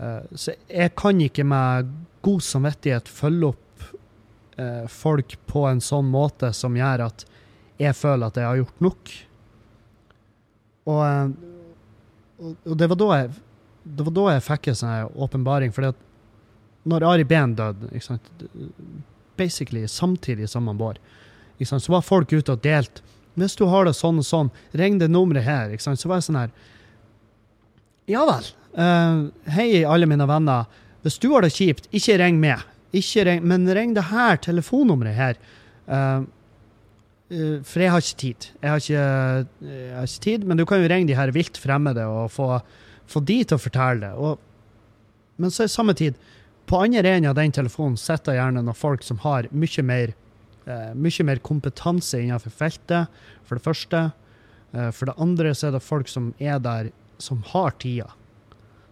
[0.00, 1.92] Uh, så jeg kan ikke med
[2.26, 3.86] god samvittighet følge opp
[4.60, 7.26] uh, folk på en sånn måte som gjør at
[7.80, 9.14] jeg føler at jeg har gjort nok.
[10.86, 13.34] Og, uh, og det var da jeg
[13.86, 15.70] det var da jeg fikk en sånn åpenbaring.
[15.74, 15.92] For
[16.90, 17.90] når Ari Behn døde,
[19.38, 20.98] basically samtidig som han Bård,
[21.62, 23.04] så var folk ute og delte
[23.36, 25.72] hvis du har det sånn og sånn, ring det nummeret her.
[25.76, 26.54] Så var jeg sånn her
[28.08, 28.46] Ja vel.
[28.76, 30.64] Uh, hei, alle mine venner.
[31.04, 32.64] Hvis du har det kjipt, ikke ring meg.
[32.96, 35.40] Ikke ring, men ring det her telefonnummeret her.
[35.84, 36.24] Uh,
[37.26, 38.44] for jeg har ikke tid.
[38.62, 39.06] Jeg har ikke,
[39.66, 42.60] jeg har ikke, tid, men du kan jo ringe de her vilt fremmede og få,
[43.10, 44.12] få de til å fortelle det.
[44.14, 44.38] Og,
[45.42, 46.14] men så i samme tid,
[46.66, 50.14] på andre enden av den telefonen sitter gjerne noen folk som har mye mer
[50.66, 53.12] uh, mye mer kompetanse innenfor feltet,
[53.46, 54.02] for det første.
[54.74, 56.90] Uh, for det andre så er det folk som er der,
[57.22, 58.10] som har tida.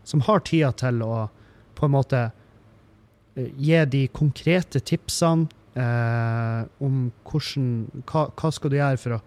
[0.04, 1.26] Som har tida til å
[1.74, 7.68] på en måte uh, gi de konkrete tipsene eh, om hvordan
[8.08, 9.22] hva, hva, skal du gjøre for å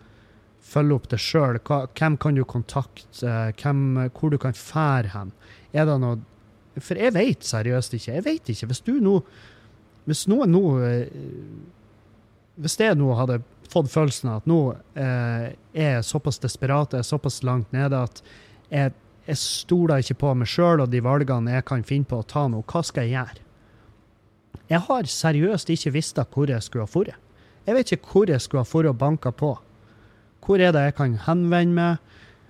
[0.68, 1.60] følge opp det sjøl?
[1.64, 3.36] Hvem kan du kontakte?
[3.60, 3.84] Hvem,
[4.18, 5.36] hvor du kan fære hen?
[5.74, 6.20] Er det noe
[6.78, 8.14] For jeg vet seriøst ikke.
[8.14, 8.68] Jeg veit ikke.
[8.70, 9.22] Hvis du nå
[10.08, 11.10] Hvis noen nå eh,
[12.58, 14.62] hvis jeg nå hadde fått følelsen av at nå
[14.98, 18.22] eh, er jeg såpass desperat, jeg er såpass langt nede at
[18.72, 18.94] jeg,
[19.28, 22.48] jeg stoler ikke på meg sjøl og de valgene jeg kan finne på å ta
[22.50, 23.47] nå, hva skal jeg gjøre?
[24.68, 27.24] Jeg har seriøst ikke visst hvor jeg skulle ha dratt.
[27.68, 29.54] Jeg vet ikke hvor jeg skulle ha dratt og banka på.
[30.44, 32.04] Hvor er det jeg kan henvende meg?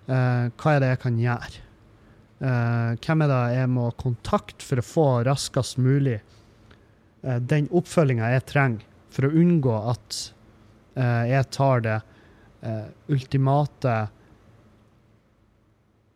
[0.07, 1.63] Uh, hva er det jeg kan gjøre?
[2.37, 6.19] Uh, hvem er det jeg må kontakte for å få raskest mulig
[7.25, 10.23] uh, den oppfølginga jeg trenger for å unngå at
[10.97, 11.95] jeg tar det
[13.13, 13.91] ultimate,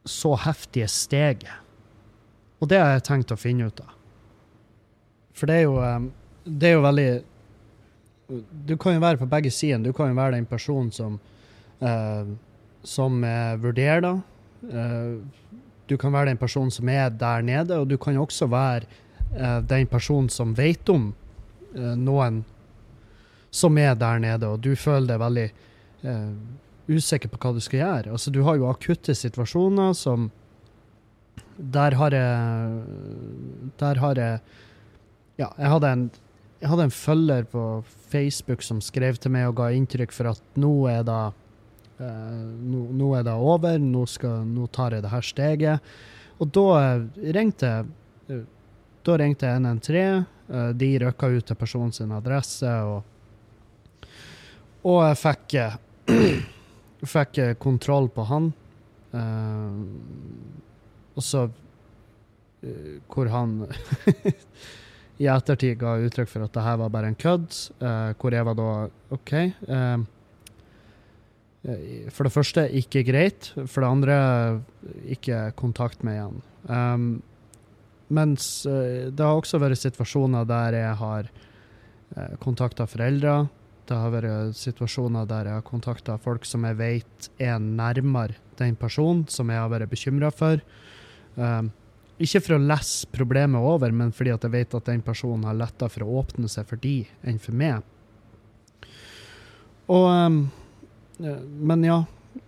[0.09, 1.51] så heftige steget.
[2.57, 3.91] Og det har jeg tenkt å finne ut av.
[5.37, 6.09] For det er jo, um,
[6.45, 7.09] det er jo veldig
[8.67, 9.81] Du kan jo være på begge sider.
[9.83, 11.19] Du kan jo være den personen som,
[11.81, 12.23] uh,
[12.83, 13.23] som
[13.61, 14.19] vurderer det.
[15.89, 19.87] du kan være den personen som er der nede, og du kan også være den
[19.87, 21.13] personen som vet om
[21.73, 22.45] noen
[23.51, 25.47] som er der nede, og du føler deg veldig
[26.89, 28.13] usikker på hva du skal gjøre.
[28.15, 30.31] Altså, du har jo akutte situasjoner som
[31.57, 32.81] Der har jeg
[33.79, 34.39] Der har jeg
[35.41, 36.07] Ja, jeg hadde en,
[36.61, 37.65] jeg hadde en følger på
[38.11, 41.21] Facebook som skrev til meg og ga inntrykk for at nå er det
[42.01, 45.93] uh, nå, nå, er det over, nå, skal, nå tar jeg det her steget.
[46.41, 46.67] Og da
[47.37, 48.43] ringte jeg
[49.01, 50.27] da ringte jeg 113.
[50.51, 53.01] Uh, de røkka ut til personens adresse og
[54.87, 55.75] og jeg fikk, eh,
[57.13, 58.51] fikk eh, kontroll på han.
[59.11, 59.83] Uh,
[61.19, 63.65] og så uh, Hvor han
[65.19, 67.49] i ettertid ga uttrykk for at det her var bare en kødd.
[67.81, 68.69] Uh, hvor jeg var da
[69.11, 69.33] OK.
[72.09, 73.51] for det første ikke greit.
[73.65, 74.17] For det andre
[75.05, 76.41] ikke kontakt med igjen.
[76.65, 77.09] Um,
[78.11, 81.29] mens det har også vært situasjoner der jeg har
[82.17, 83.45] uh, kontakta foreldre
[83.91, 88.77] det har vært situasjoner der jeg har kontakta folk som jeg vet er nærmere den
[88.79, 90.61] personen som jeg har vært bekymra for.
[91.35, 91.71] Um,
[92.25, 95.57] ikke for å lesse problemet over, men fordi at jeg vet at den personen har
[95.57, 97.85] lettere for å åpne seg for de enn for meg.
[99.91, 100.41] Og um,
[101.21, 101.99] Men ja,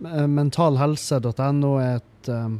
[0.02, 2.56] eh, mentalhelse.no er et um,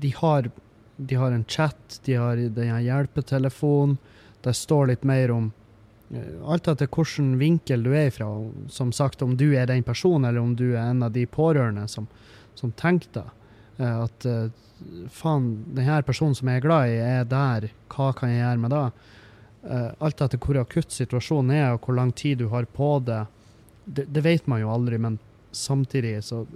[0.00, 0.48] de, har,
[0.96, 3.98] de har en chat, de har den hjelpetelefonen.
[4.42, 5.50] Der står litt mer om
[6.42, 8.26] Alt etter hvilken vinkel du er ifra.
[8.68, 11.86] Som sagt, om du er den personen, eller om du er en av de pårørende
[11.88, 12.08] som,
[12.58, 13.39] som tenker da, eh,
[13.80, 14.50] at eh,
[15.12, 17.70] faen, denne personen som jeg er glad i, er der.
[17.92, 18.84] Hva kan jeg gjøre med det?
[19.60, 23.26] Uh, alt etter hvor akutt situasjonen er, og hvor lang tid du har på det,
[23.84, 25.18] det, det vet man jo aldri, men
[25.52, 26.46] samtidig så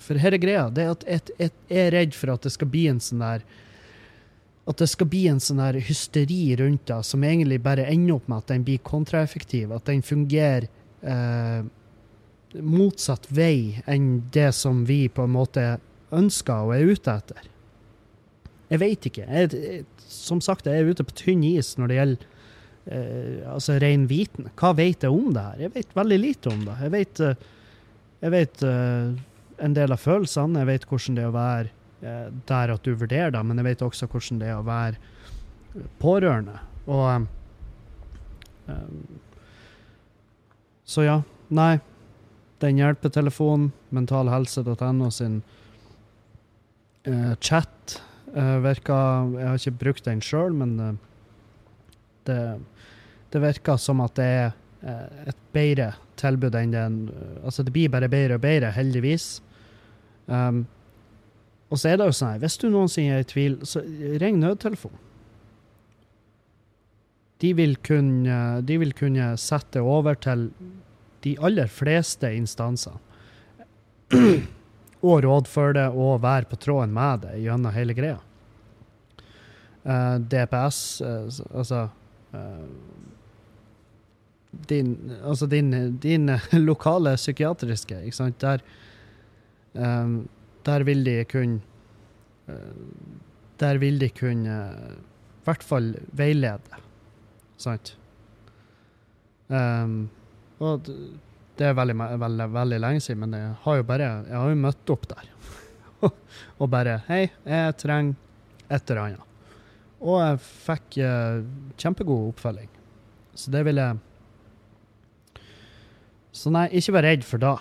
[0.00, 2.52] For her er greia, det er at jeg, jeg, jeg er redd for at det
[2.52, 3.44] skal bli en sånn der
[4.68, 8.28] At det skal bli en sånn der hysteri rundt det, som egentlig bare ender opp
[8.28, 10.68] med at den blir kontraeffektiv, at den fungerer
[11.00, 11.64] uh,
[12.60, 15.64] motsatt vei enn det som vi på en måte
[16.16, 17.48] ønsker og er ute etter.
[18.70, 19.26] Jeg vet ikke.
[19.26, 22.28] Jeg, jeg, som sagt, jeg er ute på tynn is når det gjelder
[22.86, 24.50] eh, altså ren viten.
[24.58, 25.64] Hva vet jeg om det her?
[25.66, 26.76] Jeg vet veldig lite om det.
[26.84, 27.50] Jeg vet, eh,
[28.24, 29.12] jeg vet eh,
[29.66, 30.62] en del av følelsene.
[30.62, 31.68] Jeg vet hvordan det er å være
[32.00, 35.86] eh, der at du vurderer det, men jeg vet også hvordan det er å være
[36.02, 36.58] pårørende.
[36.90, 37.28] Og eh,
[38.74, 38.88] eh,
[40.90, 41.20] Så ja.
[41.50, 41.80] Nei.
[42.60, 45.40] Den hjelpetelefonen, mentalhelse.no sin
[47.08, 48.00] eh, chat
[48.36, 48.96] uh, virka
[49.36, 50.90] Jeg har ikke brukt den sjøl, men uh,
[52.28, 52.40] det,
[53.32, 54.50] det virker som at det er
[54.84, 56.98] uh, et bedre tilbud enn den
[57.44, 59.40] Altså, det blir bare bedre og bedre, heldigvis.
[60.26, 60.66] Um,
[61.70, 63.82] og så er det jo sånn her, hvis du noensinne er i tvil, så
[64.20, 64.96] ring nødtelefon.
[67.40, 70.50] De vil, kunne, de vil kunne sette over til
[71.24, 72.98] de aller fleste instansene.
[75.00, 78.18] og rådføre det og være på tråden med det gjennom hele greia.
[79.80, 81.86] Uh, DPS, uh, altså
[82.34, 82.66] uh,
[84.68, 86.30] din, altså din, din
[86.70, 88.58] lokale psykiatriske, ikke sant, der
[89.74, 90.28] um,
[90.66, 91.60] Der vil de kunne
[93.60, 94.56] Der vil de kunne
[95.40, 96.60] i hvert fall veilede,
[97.56, 97.98] sant?
[99.48, 100.10] Um,
[100.58, 100.84] og
[101.60, 104.60] det er veldig, veldig, veldig lenge siden, men jeg har jo bare jeg har jo
[104.62, 105.26] møtt opp der.
[106.60, 108.14] og bare Hei, jeg trenger
[108.70, 109.26] et eller annet.
[110.00, 111.42] Og jeg fikk uh,
[111.76, 112.70] kjempegod oppfølging.
[113.36, 113.98] Så det vil jeg
[116.32, 117.52] Så nei, ikke vær redd for det.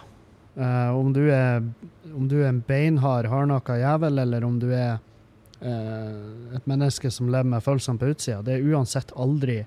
[0.56, 1.60] Uh, om, du er,
[2.16, 5.02] om du er en beinhard, hardnakka jævel, eller om du er
[5.60, 9.66] uh, et menneske som lever med følelsene på utsida, det er uansett aldri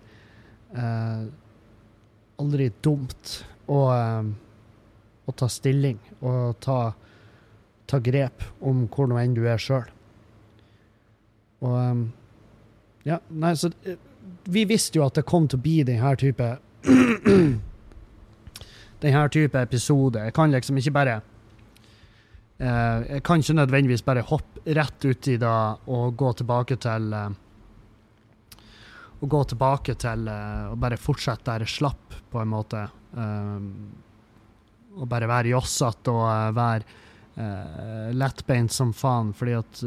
[2.40, 3.80] Aldri dumt å,
[5.26, 6.78] å ta stilling og ta,
[7.86, 9.88] ta grep om hvor nå enn du er sjøl.
[11.62, 12.08] Og
[13.02, 13.70] Ja, nei, så
[14.44, 16.48] Vi visste jo at det kom til å bli denne type
[19.02, 20.22] denne type episode.
[20.28, 21.16] Jeg kan liksom ikke bare
[22.62, 25.54] uh, Jeg kan ikke nødvendigvis bare hoppe rett uti det
[25.90, 27.14] og gå tilbake til
[29.22, 32.88] Å gå tilbake til og bare fortsette der jeg slapp, på en måte.
[33.12, 39.84] Og bare være jossete og være lettbeint som faen, fordi at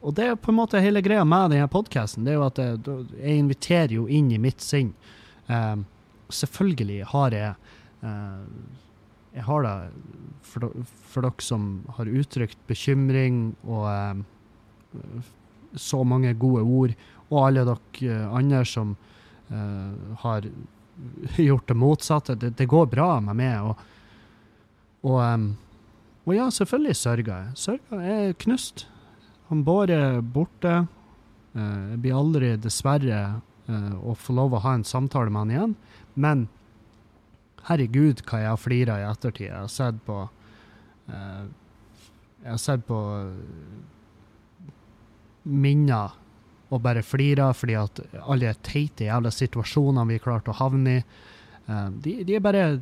[0.00, 2.24] og det er på en måte hele greia med denne podkasten.
[2.24, 2.78] Det er jo at jeg,
[3.18, 4.94] jeg, inviterer jo inn i mitt sinn.
[5.46, 5.84] Um,
[6.32, 7.54] selvfølgelig har jeg
[8.06, 8.44] uh,
[9.34, 9.74] Jeg har det
[10.42, 10.72] for,
[11.12, 14.24] for, dere som har uttrykt bekymring og um,
[15.76, 16.94] så mange gode ord,
[17.28, 18.96] og alle dere andre som
[19.52, 20.48] uh, har
[21.36, 22.34] gjort det motsatte.
[22.34, 23.64] Det, det, går bra med meg.
[23.64, 23.82] Og,
[25.06, 25.50] og, um,
[26.26, 27.58] og ja, selvfølgelig sørga jeg.
[27.64, 28.86] Sørger er knust.
[29.50, 30.82] Han Bård er borte.
[31.56, 33.20] Uh, jeg blir aldri, dessverre,
[33.70, 35.76] uh, å få lov å ha en samtale med han igjen.
[36.14, 36.46] Men
[37.68, 39.48] herregud, hva jeg har flira i ettertid.
[39.50, 41.44] Jeg har sett på uh,
[42.40, 42.98] Jeg har sett på
[45.44, 46.14] minner
[46.70, 51.02] og bare flirer fordi at alle teite jævla situasjonene vi klarte å havne i,
[52.02, 52.80] de, de bare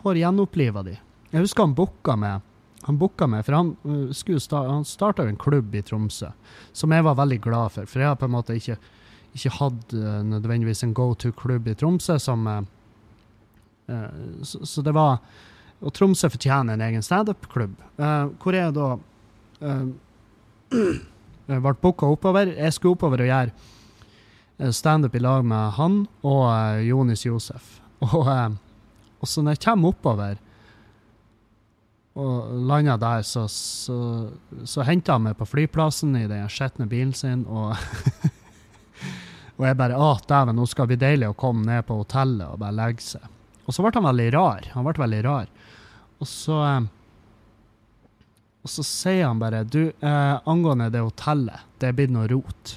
[0.00, 0.96] får gjenoppliva de.
[1.30, 2.46] Jeg husker han booka meg.
[2.82, 6.32] han booka meg, for han, uh, start, han starta en klubb i Tromsø
[6.72, 7.86] som jeg var veldig glad for.
[7.86, 8.78] For jeg har på en måte ikke,
[9.36, 12.48] ikke hatt uh, nødvendigvis en go to-klubb i Tromsø som
[14.46, 15.16] så, så, det var
[15.82, 17.72] Og Tromsø fortjener en egen standup-klubb.
[17.98, 18.90] Hvor jeg da
[21.50, 22.52] ble booka oppover.
[22.54, 27.78] Jeg skulle oppover og gjøre standup i lag med han og Jonis Josef.
[28.00, 28.28] Og,
[29.20, 30.38] og så når jeg kommer oppover
[32.16, 33.96] og landa der, så, så,
[34.64, 37.76] så henta han meg på flyplassen i den skitne bilen sin, og
[39.60, 42.46] Og jeg bare Å, dæven, nå skal det bli deilig å komme ned på hotellet
[42.48, 43.26] og bare legge seg.
[43.66, 44.70] Og så ble han veldig rar.
[44.72, 45.50] Han ble veldig rar.
[46.20, 46.86] Og så eh,
[48.60, 52.76] Og så sier han bare Du, eh, angående det hotellet, det er blitt noe rot.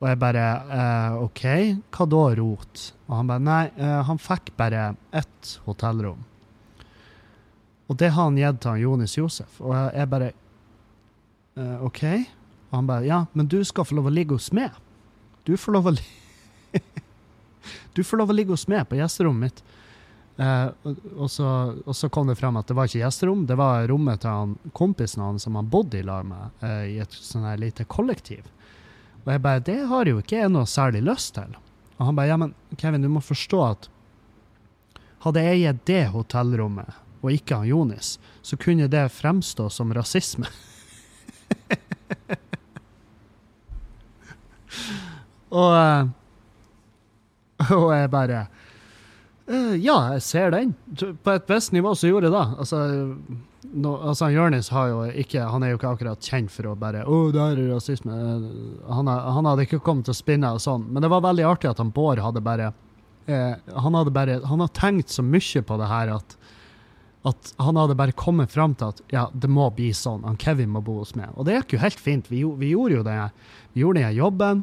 [0.00, 1.44] Og jeg bare eh, OK,
[1.92, 2.84] hva da rot?
[3.08, 6.22] Og han bare Nei, eh, han fikk bare ett hotellrom.
[7.90, 9.58] Og det har han gitt til han Jonis Josef.
[9.60, 12.04] Og jeg, bare eh, OK.
[12.70, 14.76] Og han bare Ja, men du skal få lov å ligge hos meg.
[15.44, 16.06] Du får lov å li
[17.96, 19.62] Du får lov å ligge hos meg på gjesterommet mitt.
[20.40, 20.68] Eh,
[21.16, 24.22] og, så, og så kom det frem at det var ikke gjesterom, det var rommet
[24.22, 27.60] til han, kompisen hans som han bodde i lag med, eh, i et sånn her
[27.60, 28.44] lite kollektiv.
[29.20, 31.50] Og jeg bare Det har jo ikke jeg noe særlig lyst til.
[31.98, 33.90] Og han bare Ja, men Kevin, du må forstå at
[35.26, 36.88] hadde jeg gitt det hotellrommet,
[37.20, 40.48] og ikke han Jonis, så kunne det fremstå som rasisme.
[45.60, 46.08] og eh,
[47.68, 48.48] Og jeg bare
[49.50, 50.74] eh, Ja, jeg ser den.
[51.24, 52.44] På et visst nivå så gjorde jeg det.
[52.64, 52.80] Altså,
[53.74, 57.04] no, altså Jonis har jo ikke Han er jo ikke akkurat kjent for å bare
[57.04, 58.20] Å, det der er rasisme.
[58.88, 60.86] Han, han hadde ikke kommet til å spinne og sånn.
[60.90, 62.72] Men det var veldig artig at han Bård hadde bare
[63.26, 66.38] eh, Han hadde bare Han har tenkt så mye på det her at
[67.28, 70.22] at han hadde bare kommet fram til at ja, det må bli sånn.
[70.24, 71.28] Han Kevin må bo hos meg.
[71.36, 72.30] Og det gikk jo helt fint.
[72.32, 73.16] Vi, vi gjorde jo det.
[73.74, 74.62] Vi gjorde den jobben.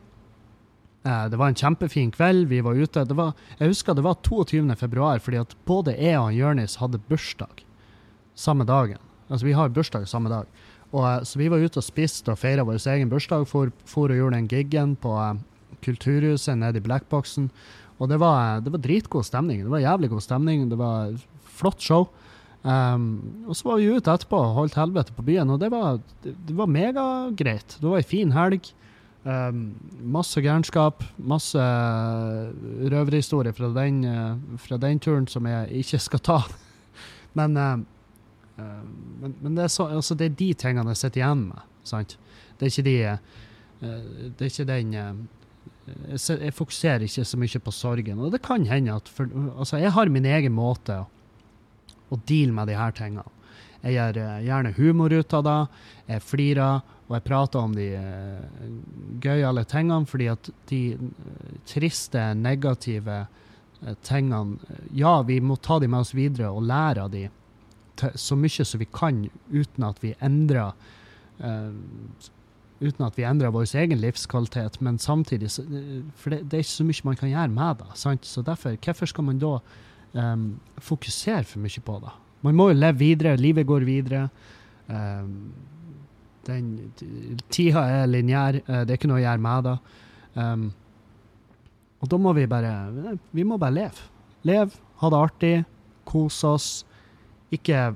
[1.08, 2.48] Eh, det var en kjempefin kveld.
[2.48, 3.06] Vi var ute.
[3.16, 4.76] Var, jeg husker det var 22.
[4.76, 7.64] februar, fordi at både jeg og Jørnis hadde bursdag
[8.38, 9.00] samme dagen.
[9.30, 10.50] Altså, vi har bursdag samme dag.
[10.92, 13.48] Og, eh, så vi var ute og spiste og feira vår egen bursdag.
[13.48, 15.40] For, for og gjorde den giggen på uh,
[15.86, 17.52] Kulturhuset nede i Blackboxen.
[17.98, 19.64] Og det var, det var dritgod stemning.
[19.64, 20.68] Det var jævlig god stemning.
[20.70, 21.16] Det var
[21.58, 22.10] flott show.
[22.68, 26.02] Um, og så var vi ute etterpå og holdt helvete på byen, og det var,
[26.26, 27.78] det, det var megagreit.
[27.80, 28.68] Det var ei fin helg.
[29.28, 29.76] Um,
[30.08, 36.38] masse gærenskap, masse røverhistorier fra, eh, fra den turen som jeg ikke skal ta.
[37.38, 37.74] Men, eh,
[38.58, 38.86] eh,
[39.20, 41.66] men, men det, er så, altså det er de tingene jeg sitter igjen med.
[41.84, 42.16] Sant?
[42.58, 43.18] Det er ikke de eh,
[44.32, 45.20] Det er ikke den eh,
[46.16, 48.20] jeg, jeg fokuserer ikke så mye på sorgen.
[48.24, 51.08] Og det kan hende at for, altså jeg har min egen måte å,
[52.10, 53.28] å deale med de her tingene.
[53.84, 55.58] Jeg gjør eh, gjerne humor ut av det,
[56.08, 58.70] jeg flirer, og jeg prater om de uh,
[59.24, 65.80] gøyale tingene, fordi at de eh, triste, negative eh, tingene eh, Ja, vi må ta
[65.80, 67.28] de med oss videre og lære av de
[68.20, 70.76] så mye som vi kan, uten at vi endrer
[71.40, 71.72] uh,
[72.80, 76.76] uten at vi endrer vår egen livskvalitet, men samtidig eh, For det, det er ikke
[76.76, 77.90] så mye man kan gjøre med det.
[77.96, 78.26] Sant?
[78.26, 79.58] Så derfor, hvorfor skal man da
[80.14, 82.14] um, fokusere for mye på det?
[82.46, 84.28] Man må jo leve videre, livet går videre.
[84.88, 85.54] Um,
[86.48, 86.68] den,
[87.52, 89.78] tida er lineær, eh, det er ikke noe å gjøre med det.
[90.38, 90.68] Um,
[91.98, 94.06] og da må vi bare Vi må bare leve.
[94.48, 95.56] Leve, ha det artig,
[96.06, 96.70] kose oss.
[97.52, 97.96] Ikke,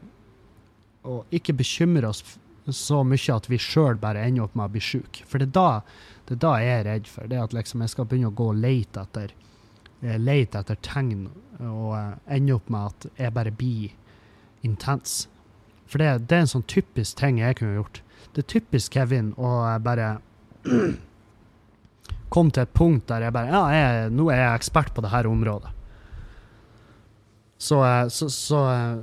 [1.03, 2.23] og ikke bekymre oss
[2.69, 5.25] så mye at vi sjøl bare ender opp med å bli sjuke.
[5.27, 5.69] For det er, da,
[6.27, 7.29] det er da jeg er redd for.
[7.29, 9.33] Det at liksom jeg skal begynne å gå og lete etter
[10.01, 11.25] eh, lete etter tegn
[11.59, 13.97] og eh, ende opp med at jeg bare blir
[14.67, 15.25] intens.
[15.89, 18.01] For det, det er en sånn typisk ting jeg kunne gjort.
[18.31, 19.51] Det er typisk Kevin å
[19.83, 20.13] bare
[22.31, 25.11] komme til et punkt der jeg bare Ja, jeg, nå er jeg ekspert på det
[25.11, 25.73] her området.
[27.61, 28.97] Så, eh, så, så, eh,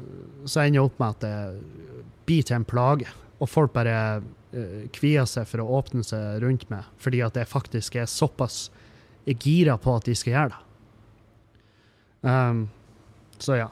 [0.45, 1.37] så ender jeg opp med at det
[2.27, 3.11] blir til en plage.
[3.39, 3.99] Og folk bare
[4.51, 8.65] eh, kvier seg for å åpne seg rundt meg, fordi at jeg faktisk er såpass
[9.29, 10.65] gira på at de skal gjøre det.
[12.29, 12.65] Um,
[13.39, 13.69] så ja.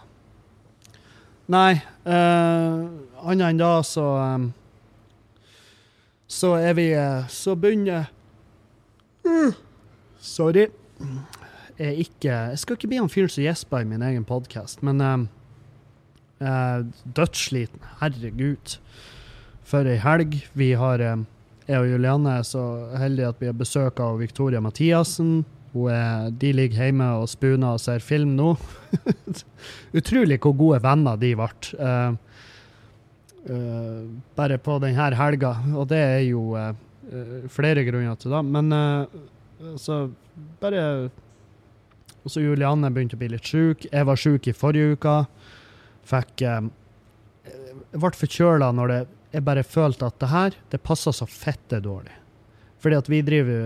[1.46, 2.86] Nei, uh,
[3.22, 4.48] annet enn da så um,
[6.26, 8.08] Så er vi uh, Så begynner
[9.22, 9.54] uh,
[10.18, 10.66] Sorry.
[11.78, 14.98] Jeg, ikke, jeg skal ikke bli han fyren som gjesper i min egen podkast, men
[15.04, 15.26] um,
[16.40, 16.82] uh,
[17.14, 17.84] Dødssliten.
[18.00, 18.78] Herregud.
[19.66, 20.40] For ei helg.
[20.58, 21.26] Vi har um,
[21.68, 22.64] Jeg og Julianne er så
[22.98, 25.44] heldige at vi har besøk av Victoria Mathiassen.
[25.90, 28.54] Er, de ligger hjemme og spuner og ser film nå.
[29.98, 31.48] Utrolig hvor gode venner de ble.
[31.76, 32.16] Uh,
[33.50, 34.06] uh,
[34.38, 35.52] bare på denne helga.
[35.74, 36.72] Og det er jo eh,
[37.52, 38.42] flere grunner til det.
[38.48, 38.72] Men
[39.80, 40.16] så bare
[40.60, 41.10] Bare
[42.26, 43.86] Også Julianne begynte å bli litt sjuk.
[43.86, 45.14] Jeg var sjuk i forrige uke.
[46.06, 48.98] Fikk Jeg ble forkjøla når det
[49.36, 52.14] Jeg bare følte at det her, det passer så fette dårlig.
[52.82, 53.62] Fordi at vi driver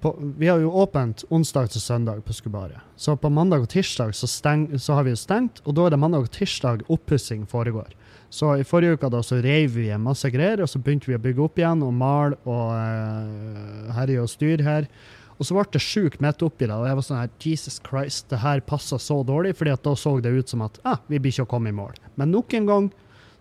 [0.00, 2.80] på, Vi har jo åpent onsdag til søndag på Skubaret.
[2.96, 5.94] Så på mandag og tirsdag så, steng, så har vi jo stengt, og da er
[5.94, 7.94] det mandag og tirsdag oppussing foregår.
[8.32, 11.22] Så i forrige uke da så reiv vi masse greier, og så begynte vi å
[11.22, 14.88] bygge opp igjen og male og uh, herje og styre her.
[15.36, 18.28] Og så ble det sjukt midt oppi det, og jeg var sånn her Jesus Christ,
[18.30, 21.20] det her passa så dårlig, fordi at da så det ut som at ah, vi
[21.20, 21.96] blir ikke å komme i mål.
[22.20, 22.88] Men nok en gang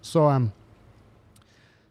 [0.01, 0.49] så um,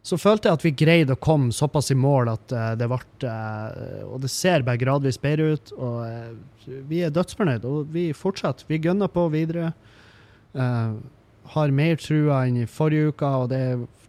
[0.01, 2.97] så følte jeg at vi greide å komme såpass i mål at uh, det ble
[3.29, 7.67] uh, Og det ser bare gradvis bedre ut, og uh, vi er dødsfornøyd.
[7.69, 8.65] Og vi fortsetter.
[8.69, 9.73] Vi gønner på videre.
[11.51, 13.61] har mer trua enn i forrige uke, og det,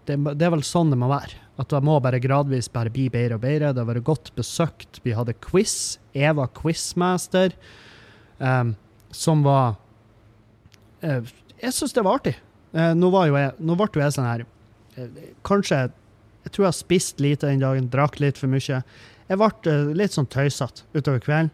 [0.08, 1.38] det, det, er vel sånn det må være.
[1.60, 3.72] At det må bare gradvis bare bli bedre og bedre.
[3.72, 5.00] Det har vært godt besøkt.
[5.04, 5.98] Vi hadde quiz.
[6.16, 7.54] Eva quizmaster,
[8.40, 8.74] um,
[9.12, 9.76] som var
[11.02, 12.34] Jeg syns det var artig.
[12.72, 14.44] nå, var jo jeg, nå ble jo jeg sånn her
[15.46, 15.88] Kanskje
[16.42, 18.80] Jeg tror jeg har spist lite den dagen, drakk litt for mye.
[19.28, 21.52] Jeg ble uh, litt sånn tøysete utover kvelden.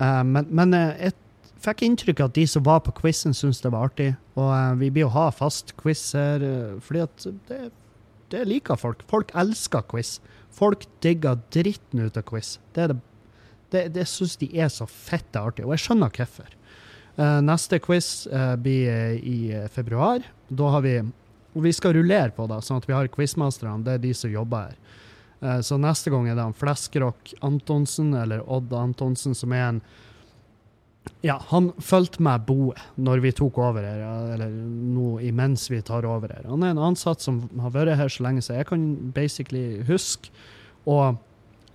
[0.00, 1.12] Uh, men, men uh, jeg
[1.60, 4.14] fikk inntrykk av at de som var på quizen, syntes det var artig.
[4.40, 6.44] Og vi blir å ha fast quiz her,
[6.84, 7.60] fordi at det,
[8.32, 9.04] det, liker folk.
[9.10, 10.16] Folk elsker quiz.
[10.56, 12.56] Folk digger dritten ut av quiz.
[12.76, 12.98] Det, det,
[13.74, 16.56] det, det syns de er så fette artig, og jeg skjønner hvorfor.
[17.44, 18.10] neste quiz
[18.62, 19.38] blir i
[19.72, 20.24] februar.
[20.48, 20.98] Da har vi
[21.56, 23.80] og vi skal rullere på det, sånn at vi har quizmasterne.
[23.84, 25.04] Det er de som jobber her.
[25.40, 29.80] Uh, så neste gang er det han Fleskerock Antonsen, eller Odd Antonsen, som er en
[31.22, 34.00] Ja, han fulgte meg boet når vi tok over her,
[34.34, 36.48] eller nå imens vi tar over her.
[36.50, 40.34] Han er en ansatt som har vært her så lenge så jeg kan basically huske.
[40.84, 41.16] Og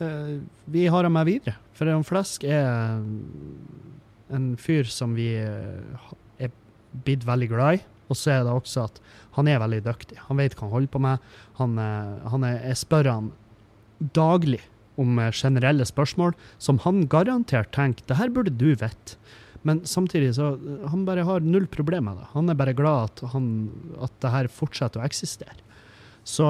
[0.04, 0.34] uh,
[0.68, 1.56] vi har ham med videre.
[1.74, 3.00] For han Flesk er
[4.32, 6.52] en fyr som vi uh, er
[7.08, 7.86] blitt veldig glad i.
[8.12, 9.00] Og så er det også at
[9.38, 10.18] han er veldig dyktig.
[10.28, 11.32] Han vet hva han holder på med.
[11.62, 13.32] Han, han er, jeg spør han
[14.18, 14.60] daglig
[15.00, 19.18] om eh, generelle spørsmål som han garantert tenker det her burde du vite.
[19.64, 20.56] Men samtidig så
[20.90, 22.30] han bare har null problem med det.
[22.34, 23.46] Han er bare glad at, han,
[24.02, 25.60] at det her fortsetter å eksistere.
[26.26, 26.50] Så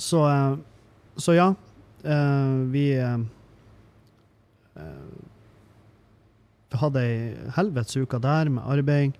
[0.00, 0.20] Så,
[1.20, 1.50] så ja.
[2.02, 2.84] Eh, vi
[6.80, 9.12] hadde ei helvetes uke der med arbeid.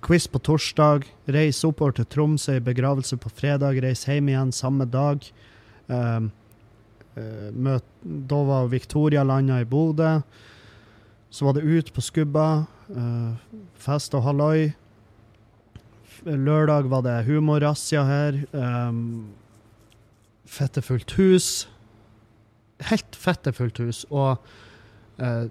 [0.00, 1.06] Quiz på torsdag.
[1.26, 3.80] Reis oppover til Tromsø i begravelse på fredag.
[3.82, 5.24] Reis hjem igjen samme dag.
[5.88, 6.30] Um,
[7.18, 10.18] uh, møt, da var Victoria landa i Bodø.
[11.30, 12.66] Så var det ut på Skubba.
[12.88, 13.34] Uh,
[13.74, 14.70] fest og halloi.
[16.26, 18.42] Lørdag var det humorrazzia her.
[18.54, 19.34] Um,
[20.46, 21.68] fettefullt hus.
[22.86, 24.04] Helt fettefullt hus.
[24.14, 24.38] Og
[25.18, 25.46] uh,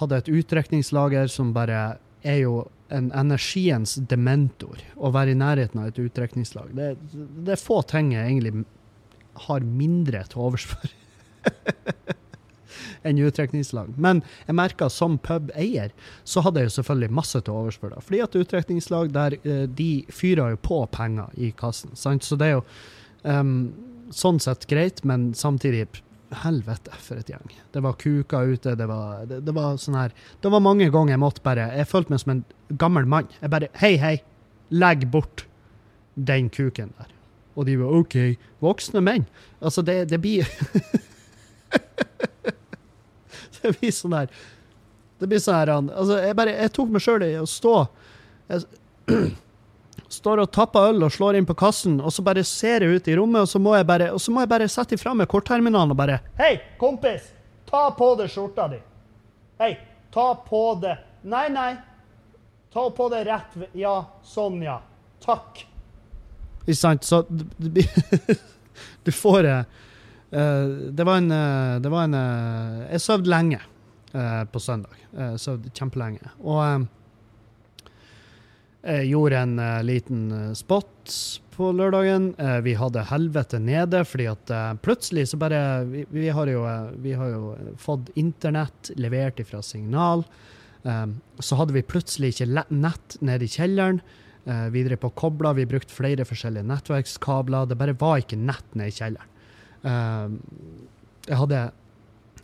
[0.00, 5.90] hadde et utdrikningslager som bare er jo en energiens dementor å være i nærheten av
[5.90, 6.72] et utdrikningslag.
[6.76, 8.64] Det, det, er få ting jeg egentlig
[9.48, 10.94] har mindre til overs for
[13.06, 13.92] enn utdrikningslag.
[14.00, 15.92] Men jeg merka som pubeier,
[16.24, 18.02] så hadde jeg jo selvfølgelig masse til overs for det.
[18.06, 21.94] Fordi at utdrikningslag der eh, de fyrer jo på penger i kassen.
[21.98, 22.26] Sant?
[22.26, 22.64] Så det er jo
[23.22, 23.54] um,
[24.14, 25.86] sånn sett greit, men samtidig
[26.28, 27.52] Helvete, for et gjeng.
[27.72, 30.12] Det var kuker ute, det var, det, det var sånn her
[30.42, 32.42] Det var mange ganger jeg måtte bare Jeg følte meg som en
[32.80, 33.30] gammel mann.
[33.40, 34.16] Jeg bare Hei, hei,
[34.68, 35.46] legg bort
[36.18, 37.14] den kuken der.
[37.56, 38.16] Og de var OK.
[38.60, 39.24] Voksne menn.
[39.62, 40.44] Altså, det, det blir
[43.58, 44.28] Det blir sånn her
[45.18, 47.74] Det blir sånn her Altså, jeg bare Jeg tok meg sjøl i å stå
[48.48, 48.64] jeg,
[50.08, 53.08] står og tapper øl og slår inn på kassen, og så bare ser jeg ut
[53.08, 55.28] i rommet, og så må jeg bare, og så må jeg bare sette ifra meg
[55.28, 57.34] kortterminalen og bare Hei, kompis!
[57.68, 58.78] Ta på deg skjorta di.
[59.60, 59.74] Hei,
[60.14, 60.94] ta på det
[61.28, 61.72] Nei, nei.
[62.72, 64.78] Ta på det rett Ja, sånn, ja.
[65.24, 65.64] Takk.
[66.62, 67.04] Ikke sant?
[67.04, 69.56] Så du, får det.
[70.30, 72.16] Det var en uh, Det var en
[72.92, 73.60] Jeg sov lenge
[74.52, 74.94] på søndag.
[75.12, 76.30] Jeg sov kjempelenge.
[76.40, 76.86] Og
[78.88, 81.14] jeg gjorde en uh, liten uh, spot
[81.52, 82.30] på lørdagen.
[82.38, 84.52] Uh, vi hadde helvete nede, fordi at
[84.84, 86.62] plutselig så bare vi, vi, har jo,
[87.02, 90.24] vi, har jo, fått internett levert ifra Signal.
[91.40, 94.00] så hadde vi plutselig ikke nett nede i kjelleren.
[94.72, 95.52] videre på kobla.
[95.52, 97.66] Vi brukte flere forskjellige nettverkskabler.
[97.66, 100.38] Det bare var ikke nett nede i kjelleren.
[101.26, 101.70] jeg hadde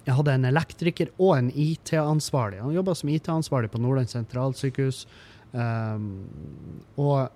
[0.04, 2.60] jeg hadde en elektriker og en IT-ansvarlig.
[2.60, 5.06] Han jobba som IT-ansvarlig på Nordland sentralsykehus.
[5.54, 6.26] Um,
[6.98, 7.30] og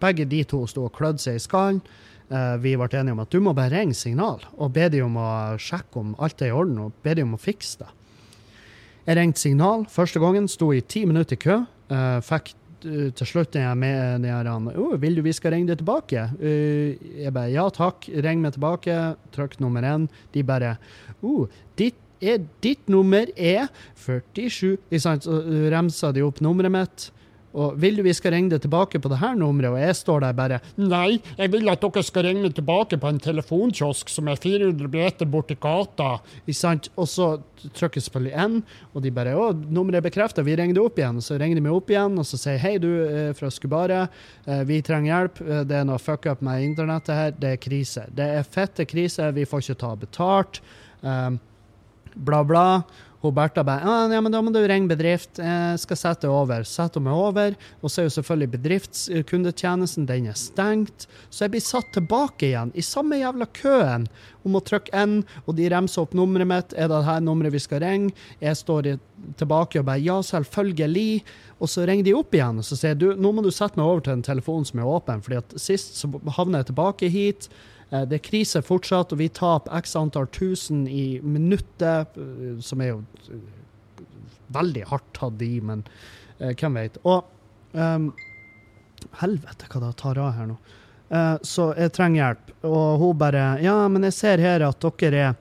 [0.00, 1.80] begge de to sto og klødde seg i skallen.
[2.28, 5.16] Uh, vi ble enige om at du må bare ringe Signal og be dem om
[5.22, 7.90] å sjekke om alt er i orden, og be dem om å fikse det.
[9.08, 11.62] Jeg ringte Signal første gangen, sto i ti minutter i kø.
[11.88, 12.52] Uh, fikk
[12.84, 15.80] uh, til slutt den jeg med den her oh, 'Vil du vi skal ringe deg
[15.80, 19.16] tilbake?' jeg bare 'ja takk, ring meg tilbake'.
[19.32, 20.08] Trykk nummer én.
[20.34, 20.76] De bare
[21.22, 25.16] oh, ditt er, ditt nummer er 47 Så
[25.70, 27.12] remsa de opp nummeret mitt.
[27.58, 30.22] Og vil du vi skal ringe deg tilbake på det her nummeret, og jeg står
[30.24, 34.30] der bare Nei, jeg vil at dere skal ringe meg tilbake på en telefonkiosk som
[34.30, 36.18] er 400 meter borti gata.
[36.44, 36.90] Ikke sant?
[36.96, 37.28] Og så
[37.74, 38.60] trykker selvfølgelig N,
[38.94, 41.64] og de bare 'Å, nummeret er bekrefta, vi ringer deg opp igjen.' Så ringer de
[41.66, 44.08] meg opp igjen, og så sier 'Hei, du er fra Skubare.
[44.46, 45.40] Eh, Vi trenger hjelp.
[45.40, 47.30] Eh, Det er noe fuck up med internettet her.
[47.32, 48.06] Det er krise.
[48.14, 49.32] Det er fette krise.
[49.34, 50.60] Vi får ikke ta betalt.
[52.16, 52.82] Bla, bla.
[53.18, 55.40] Hun Bertha bare «Ah, ja, men da må du ringe bedrift.
[55.42, 56.62] Jeg skal sette over.
[56.62, 61.08] Setter hun meg over, og så er jo selvfølgelig bedriftskundetjenesten den er stengt.
[61.26, 64.06] Så jeg blir satt tilbake igjen i samme jævla køen
[64.46, 65.16] om å trykke N,
[65.46, 66.76] og de remser opp nummeret mitt.
[66.78, 68.14] Er det her nummeret vi skal ringe?
[68.44, 68.92] Jeg står
[69.40, 71.24] tilbake og bare ja, selvfølgelig.
[71.58, 73.88] Og så ringer de opp igjen og så sier du, nå må du sette meg
[73.88, 77.50] over til en telefon som er åpen, fordi at sist så havner jeg tilbake hit.
[77.90, 82.80] Eh, Det er krise fortsatt, og vi taper x antall tusen i minuttet, eh, som
[82.80, 84.04] er jo eh,
[84.52, 85.84] veldig hardt tatt i, men
[86.38, 86.94] hvem vet.
[87.02, 87.24] Og
[87.74, 88.12] um,
[89.18, 90.54] Helvete, hva det tar av her nå.
[91.10, 92.52] Uh, så jeg trenger hjelp.
[92.68, 95.34] Og hun bare Ja, men jeg ser her at dere er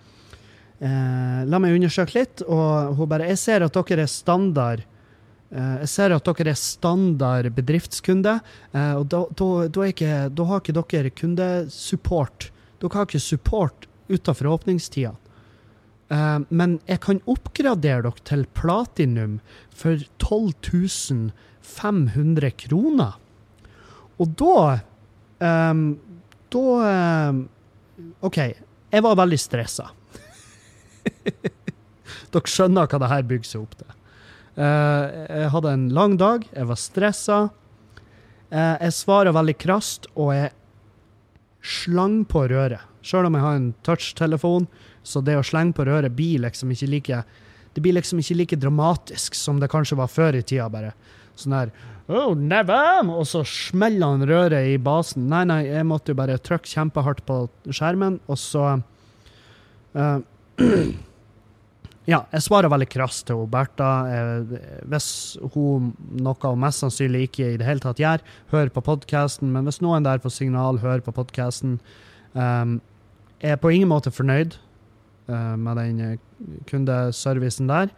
[0.82, 2.44] uh, La meg undersøke litt.
[2.48, 4.84] Og hun bare Jeg ser at dere er standard.
[5.50, 8.40] Eh, jeg ser at dere er standard bedriftskunde,
[8.74, 12.50] eh, og da, da, da, ikke, da har ikke dere kundesupport.
[12.82, 15.14] Dere har ikke support utenfor åpningstida.
[16.12, 19.40] Eh, men jeg kan oppgradere dere til platinum
[19.72, 21.32] for 12
[21.68, 23.18] 500 kroner.
[24.18, 24.80] Og da
[26.48, 26.62] Da
[28.24, 29.90] OK, jeg var veldig stressa.
[32.34, 33.97] dere skjønner hva det her bygger seg opp til.
[34.58, 37.40] Eh, jeg hadde en lang dag, jeg var stressa.
[38.50, 40.54] Eh, jeg svarer veldig krast, og jeg
[41.62, 42.82] slang på røret.
[43.06, 44.66] Sjøl om jeg har en touchtelefon,
[45.06, 47.26] så det å slenge på røret blir liksom ikke like
[47.78, 50.96] Det blir liksom ikke like dramatisk som det kanskje var før i tida, bare.
[51.38, 51.72] Sånn der
[52.10, 53.04] Oh, never!
[53.12, 55.28] Og så smeller han røret i basen.
[55.28, 58.64] Nei, nei, jeg måtte jo bare trykke kjempehardt på skjermen, og så
[59.94, 60.24] eh,
[62.08, 63.90] Ja, jeg svarer veldig krast til Bertha.
[64.08, 65.10] Eh, hvis
[65.52, 69.68] hun noe hun mest sannsynlig ikke i det hele tatt gjør, hører på podkasten, men
[69.68, 71.82] hvis noen der på signal hører på podkasten
[72.32, 72.80] um,
[73.42, 74.56] Jeg er på ingen måte fornøyd
[75.28, 76.16] uh, med den eh,
[76.72, 77.92] kundeservicen der,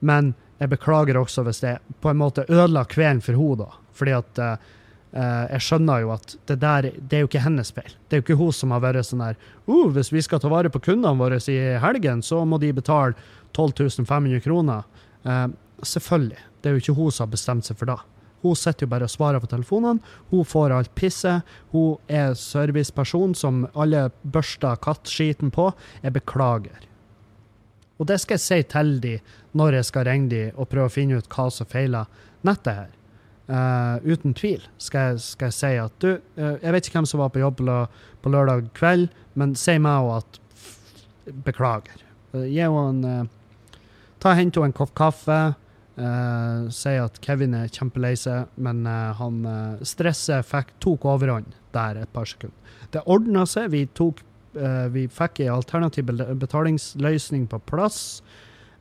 [0.00, 3.90] men jeg beklager også hvis det på en måte ødela kvelden for henne, da.
[3.98, 4.70] Fordi at eh,
[5.12, 7.94] jeg skjønner jo at det der det er jo ikke hennes feil.
[8.08, 9.38] Det er jo ikke hun som har vært sånn der
[9.68, 13.16] uh, Hvis vi skal ta vare på kundene våre i helgen, så må de betale
[13.56, 14.84] 12 500 kroner.
[15.24, 15.48] Uh,
[15.80, 16.44] selvfølgelig.
[16.60, 17.98] Det er jo ikke hun som har bestemt seg for det.
[18.42, 20.02] Hun sitter jo bare og svarer på telefonene.
[20.30, 21.46] Hun får alt pisset.
[21.72, 25.70] Hun er serviceperson som alle børster kattskiten på.
[26.02, 26.84] Jeg beklager.
[27.98, 29.16] Og det skal jeg si til de
[29.58, 32.06] når jeg skal ringe de og prøve å finne ut hva som feiler
[32.46, 32.94] nettet her.
[33.48, 37.06] Eh, uten tvil skal jeg, skal jeg si at du, uh, jeg vet ikke hvem
[37.08, 37.86] som var på jobb på, lø-
[38.20, 39.06] på lørdag kveld,
[39.40, 40.40] men si meg òg at
[41.46, 42.02] beklager.
[42.34, 43.30] Uh, gi henne en
[44.20, 45.38] Ta Hent henne en kopp kaffe.
[46.74, 49.36] si at Kevin er kjempelei seg, men han
[49.82, 52.54] stresset fikk, tok overhånd der et par sekunder.
[52.90, 53.70] Det ordna seg.
[53.70, 54.20] Vi, tok,
[54.94, 58.22] vi fikk en alternativ betalingsløsning på plass.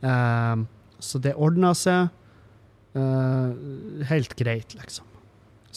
[0.01, 2.09] Så det ordna seg
[2.97, 5.05] eh, helt greit, liksom.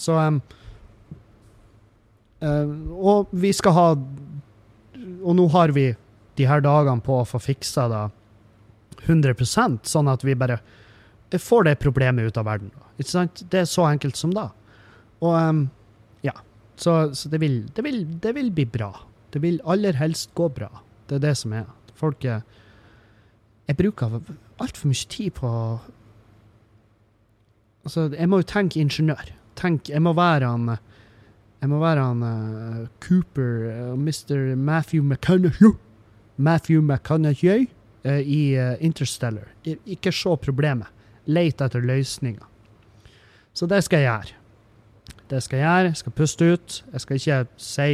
[0.01, 0.39] Så um,
[2.41, 5.91] uh, Og vi skal ha Og nå har vi
[6.39, 8.05] de her dagene på å få fiksa det
[9.11, 10.61] 100% sånn at vi bare
[11.37, 12.71] får det problemet ut av verden.
[12.97, 13.43] Ikke sant?
[13.53, 14.47] Det er så enkelt som da.
[15.21, 15.61] Og um,
[16.25, 16.33] ja.
[16.81, 18.89] Så, så det, vil, det, vil, det vil bli bra.
[19.35, 20.71] Det vil aller helst gå bra.
[21.09, 21.69] Det er det som er.
[21.99, 22.41] Folk er
[23.69, 24.17] Jeg bruker
[24.59, 25.51] altfor mye tid på
[27.85, 29.31] Altså, jeg må jo tenke ingeniør.
[29.57, 30.77] Tenk, jeg må være han
[31.61, 34.55] Jeg må være han uh, Cooper, uh, Mr.
[34.57, 35.77] Matthew McConaughey
[36.37, 37.69] Matthew McConaughey
[38.07, 39.51] uh, i eh, Interstellar.
[39.65, 40.89] Ikke se problemet.
[41.27, 42.47] Lete etter løsninger.
[43.53, 44.37] Så det skal jeg gjøre.
[45.31, 45.91] Det skal jeg gjøre.
[45.91, 46.85] Jeg skal puste ut.
[46.93, 47.91] Jeg skal ikke si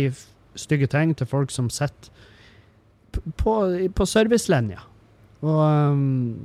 [0.57, 2.12] stygge ting til folk som sitter
[3.37, 3.55] på,
[3.95, 4.80] på servicelinja.
[5.43, 6.37] Og, um,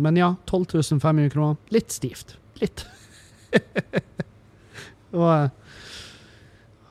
[0.00, 1.56] men ja, 12 500 kroner.
[1.70, 2.38] Litt stivt.
[2.62, 2.84] Litt.
[5.14, 5.50] og,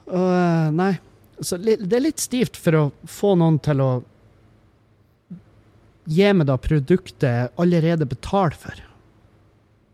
[0.07, 0.93] og eh, Nei.
[1.39, 3.91] Så det er litt stivt for å få noen til å
[6.07, 8.79] gi meg da produktet jeg allerede betaler for,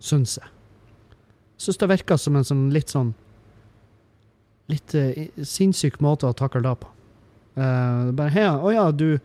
[0.03, 0.49] syns jeg.
[1.59, 3.13] Syns det virker som en sånn litt sånn
[4.71, 5.09] Litt uh,
[5.43, 6.87] sinnssyk måte å takle det på.
[7.59, 9.17] Uh, bare hei, å ja, du,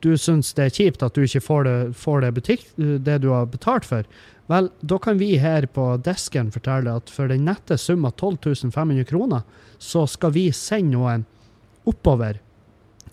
[0.00, 3.28] du syns det er kjipt at du ikke får det, får det butikk, det du
[3.28, 4.08] har betalt for.
[4.50, 8.70] Vel, da kan vi her på desken fortelle at for den nette sum av 12
[8.74, 9.42] 500 kroner,
[9.78, 11.26] så skal vi sende noen
[11.86, 12.40] oppover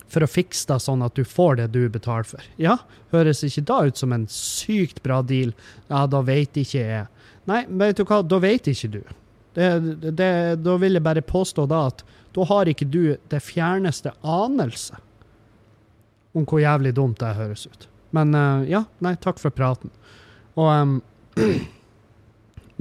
[0.08, 2.42] for å fikse det sånn at du får det du betaler for.
[2.58, 2.78] Ja,
[3.12, 5.52] høres ikke da ut som en sykt bra deal?
[5.86, 7.06] Ja, da vet ikke jeg.
[7.48, 9.02] Nei, vet du hva, da vet ikke du.
[9.54, 9.68] Det,
[10.18, 10.32] det,
[10.64, 12.02] da vil jeg bare påstå da at
[12.34, 14.98] da har ikke du det fjerneste anelse
[16.36, 17.86] om hvor jævlig dumt det høres ut.
[18.14, 19.90] Men eh, ja, nei, takk for praten.
[20.58, 20.98] Og em,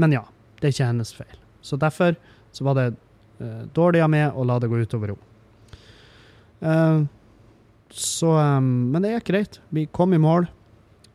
[0.01, 0.23] Men ja,
[0.59, 1.37] det er ikke hennes feil.
[1.61, 2.15] Så derfor
[2.55, 2.87] så var det
[3.41, 5.23] uh, dårlig av meg å la det gå utover henne.
[6.57, 7.05] Uh,
[7.93, 9.59] så um, Men det gikk greit.
[9.69, 10.47] Vi kom i mål.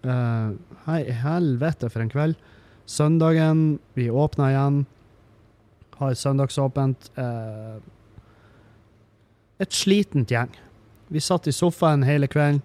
[0.07, 0.55] Uh,
[0.86, 2.38] hei, helvete for en kveld.
[2.90, 4.82] Søndagen, vi åpna igjen.
[6.01, 7.12] Har søndagsåpent.
[7.18, 7.78] Uh,
[9.62, 10.51] et slitent gjeng.
[11.12, 12.62] Vi satt i sofaen hele kvelden.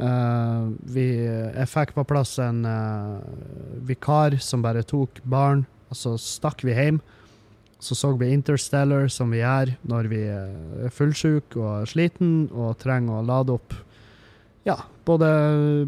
[0.00, 3.20] Eh, vi, jeg fikk på plass en uh,
[3.84, 7.00] vikar som bare tok barn, og så stakk vi hjem.
[7.80, 12.76] Så så vi Interstellar, som vi gjør når vi eh, er fullsjuke og sliten og
[12.80, 13.72] trenger å lade opp
[14.68, 14.76] ja,
[15.08, 15.30] både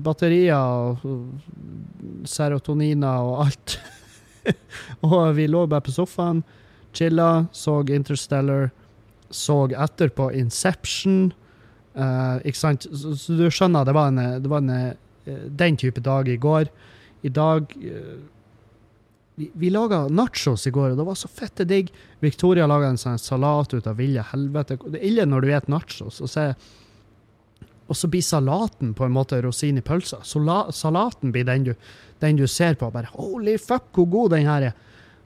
[0.00, 3.76] batterier og serotoniner og alt.
[5.04, 6.40] og vi lå bare på sofaen,
[6.96, 8.70] chilla, så Interstellar,
[9.28, 11.34] så etterpå Inception.
[11.92, 12.86] Eh, ikke sant?
[12.88, 14.76] Så, så du skjønner, det var, en, det var en,
[15.26, 16.70] eh, den type dag i går.
[17.22, 18.20] I dag uh,
[19.38, 21.88] Vi, vi laga nachos i går, og det var så fette digg.
[22.20, 24.76] Victoria laga en sånn salat ut av ville helvete.
[24.82, 26.44] Det er ille når du spiser nachos, og så,
[27.86, 30.20] og så blir salaten på en måte rosin i pølsa.
[30.26, 31.72] Salaten blir den du,
[32.20, 34.76] den du ser på, bare Holy fuck, hvor god den her er!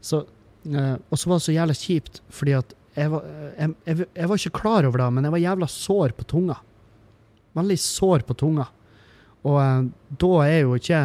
[0.01, 0.23] Så,
[0.71, 3.27] uh, og så var det så jævlig kjipt, fordi at jeg var,
[3.59, 6.57] jeg, jeg, var ikke klar over det, men jeg var jævla sår på tunga.
[7.57, 8.67] Veldig sår på tunga.
[9.47, 9.89] Og eh,
[10.23, 11.03] da er jo ikke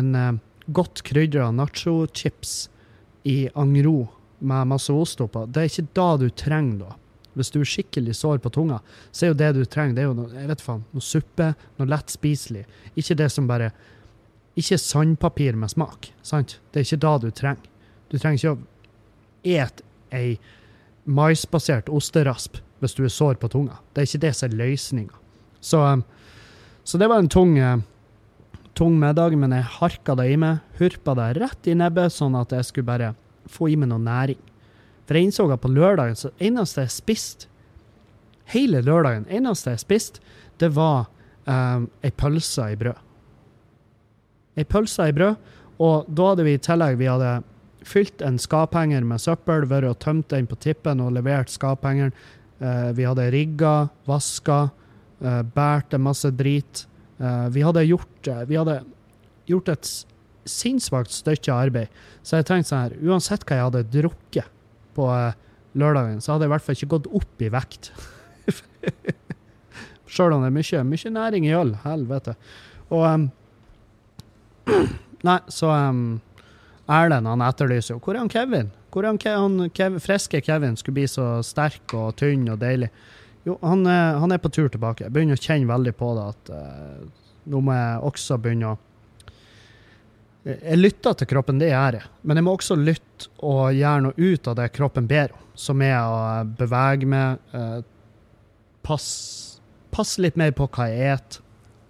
[0.00, 0.40] en eh,
[0.74, 2.64] godt krydra nacho-chips
[3.30, 4.08] i angro
[4.40, 6.96] med masse ost oppå, det er ikke da du trenger da.
[7.38, 8.80] Hvis du er skikkelig sår på tunga,
[9.12, 11.52] så er jo det du trenger, det er jo noe, jeg vet faen, noe suppe,
[11.78, 12.64] noe lett spiselig.
[12.98, 13.70] Ikke det som bare
[14.58, 16.56] Ikke sandpapir med smak, sant?
[16.72, 17.68] Det er ikke da du trenger.
[18.10, 18.58] Du trenger ikke å
[19.46, 20.32] ete ei
[21.04, 23.78] maisbasert osterasp hvis du er sår på tunga.
[23.92, 25.16] Det er ikke det som er løsninga.
[25.60, 26.04] Så, um,
[26.84, 27.82] så det var en tung, eh,
[28.74, 32.54] tung middag, men jeg harka det i meg, hurpa det rett i nebbet, sånn at
[32.56, 33.12] jeg skulle bare
[33.50, 34.40] få i meg noe næring.
[35.04, 37.50] For jeg innså at på lørdagen så eneste jeg spiste
[38.50, 40.24] hele lørdagen, eneste jeg spiste,
[40.60, 41.08] det var
[41.46, 42.98] um, ei pølse i brød.
[44.58, 45.36] Ei pølse i brød,
[45.80, 47.40] og da hadde vi i tillegg vi hadde
[47.86, 52.14] fylt en skaphenger med søppel, vært og tømt den på tippen og levert skaphengeren.
[52.60, 54.70] Eh, vi hadde rigga, vaska,
[55.20, 56.86] eh, båret masse drit.
[57.18, 58.80] Eh, vi hadde gjort, eh, vi hadde
[59.46, 59.90] gjort et
[60.48, 61.88] sinnssvakt stykke arbeid.
[62.22, 64.48] Så jeg tenkte sånn her, uansett hva jeg hadde drukket
[64.96, 65.36] på eh,
[65.74, 67.90] lørdagen, så hadde jeg i hvert fall ikke gått opp i vekt.
[70.10, 71.76] Sjøl om det er mye, mye næring i øl.
[71.84, 72.34] Helvete.
[72.90, 73.28] Og um,
[75.28, 76.20] Nei, så um,
[76.90, 78.70] Erlend han etterlyser jo Hvor er han Kevin?
[78.90, 82.58] Hvor er han, Ke han Kev friske Kevin skulle bli så sterk og tynn og
[82.62, 82.88] deilig?
[83.46, 85.06] Jo, han, er- han er på tur tilbake.
[85.06, 87.04] Jeg begynner å kjenne veldig på det at uh,
[87.48, 88.78] nå må jeg også begynne å
[90.44, 92.10] Jeg lytter til kroppen, det gjør jeg.
[92.24, 95.46] Men jeg må også lytte og gjøre noe ut av det kroppen ber om.
[95.60, 96.20] Som er å
[96.58, 97.80] bevege meg, uh,
[98.86, 99.48] passe
[99.90, 101.40] pass litt mer på hva jeg et.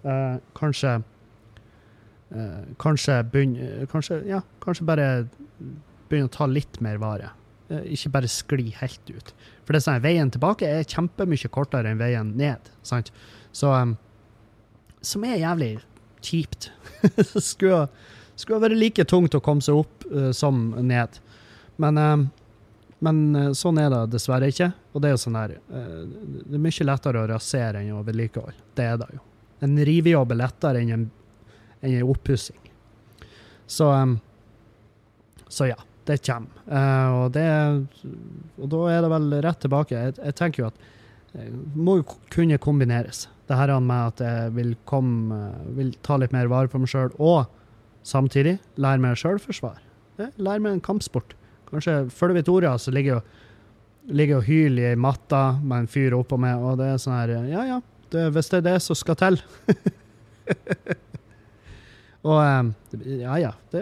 [0.03, 1.03] uh, kanskje eh,
[2.79, 5.05] Kanskje begynne Kanskje, ja, kanskje bare
[6.07, 7.31] begynne å ta litt mer vare.
[7.71, 9.33] Eh, ikke bare skli helt ut.
[9.63, 12.71] For det er sånn, veien tilbake er kjempemye kortere enn veien ned.
[12.87, 13.11] Sant?
[13.55, 13.95] Så um,
[15.01, 15.73] Som er jævlig
[16.21, 16.69] kjipt.
[17.51, 17.87] skulle,
[18.35, 21.17] skulle være like tungt å komme seg opp uh, som ned.
[21.81, 22.27] Men, um,
[23.01, 24.69] men eh, sånn er det dessverre ikke.
[24.93, 28.03] Og det er jo sånn her eh, Det er mye lettere å rasere enn å
[28.05, 28.67] vedlikeholde.
[28.77, 29.23] Det er det jo.
[29.65, 31.07] En rivejobb er lettere enn en,
[31.81, 32.59] en oppussing.
[33.67, 33.87] Så
[35.51, 35.75] Så ja,
[36.05, 36.61] det kommer.
[36.67, 37.45] Eh, og, det,
[38.57, 39.95] og da er det vel rett tilbake.
[39.95, 40.79] Jeg, jeg tenker jo at
[41.31, 43.25] det må jo kunne kombineres.
[43.47, 47.11] Det her med at jeg vil, komme, vil ta litt mer vare på meg sjøl,
[47.19, 47.47] og
[48.07, 49.79] samtidig lære meg sjølforsvar.
[50.19, 51.35] Lære meg en kampsport.
[51.71, 53.21] Kanskje følger vi Tora, så ligger jo
[54.11, 57.33] ligger og hyler i matta med en fyr oppå meg, og det er sånn her
[57.51, 57.77] Ja, ja,
[58.11, 59.39] det, hvis det er det som skal til.
[62.21, 63.51] og eh, ja, ja.
[63.71, 63.81] Det,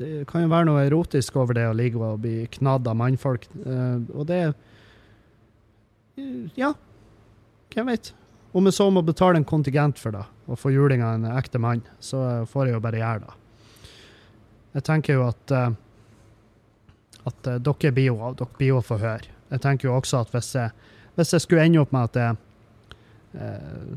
[0.00, 3.48] det kan jo være noe erotisk over det å ligge og bli knadd av mannfolk.
[3.64, 4.42] eh, og det
[6.56, 6.72] Ja,
[7.74, 8.14] hvem vet?
[8.56, 11.60] Om jeg så må betale en kontingent for det, og få juling av en ekte
[11.60, 13.34] mann, så får jeg jo bare gjøre det.
[14.78, 15.74] Jeg tenker jo at eh,
[17.26, 19.32] at eh, dere blir jo dere blir jo få høre.
[19.50, 20.72] Jeg tenker jo også at hvis jeg,
[21.18, 23.96] hvis jeg skulle ende opp med at jeg eh,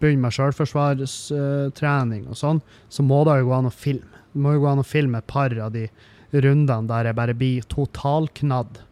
[0.00, 2.60] begynner med sjølforsvarstrening og sånn,
[2.92, 4.22] så må det jo gå an å filme.
[4.32, 5.86] Det må jo gå an å filme et par av de
[6.34, 8.82] rundene der jeg bare blir totalknadd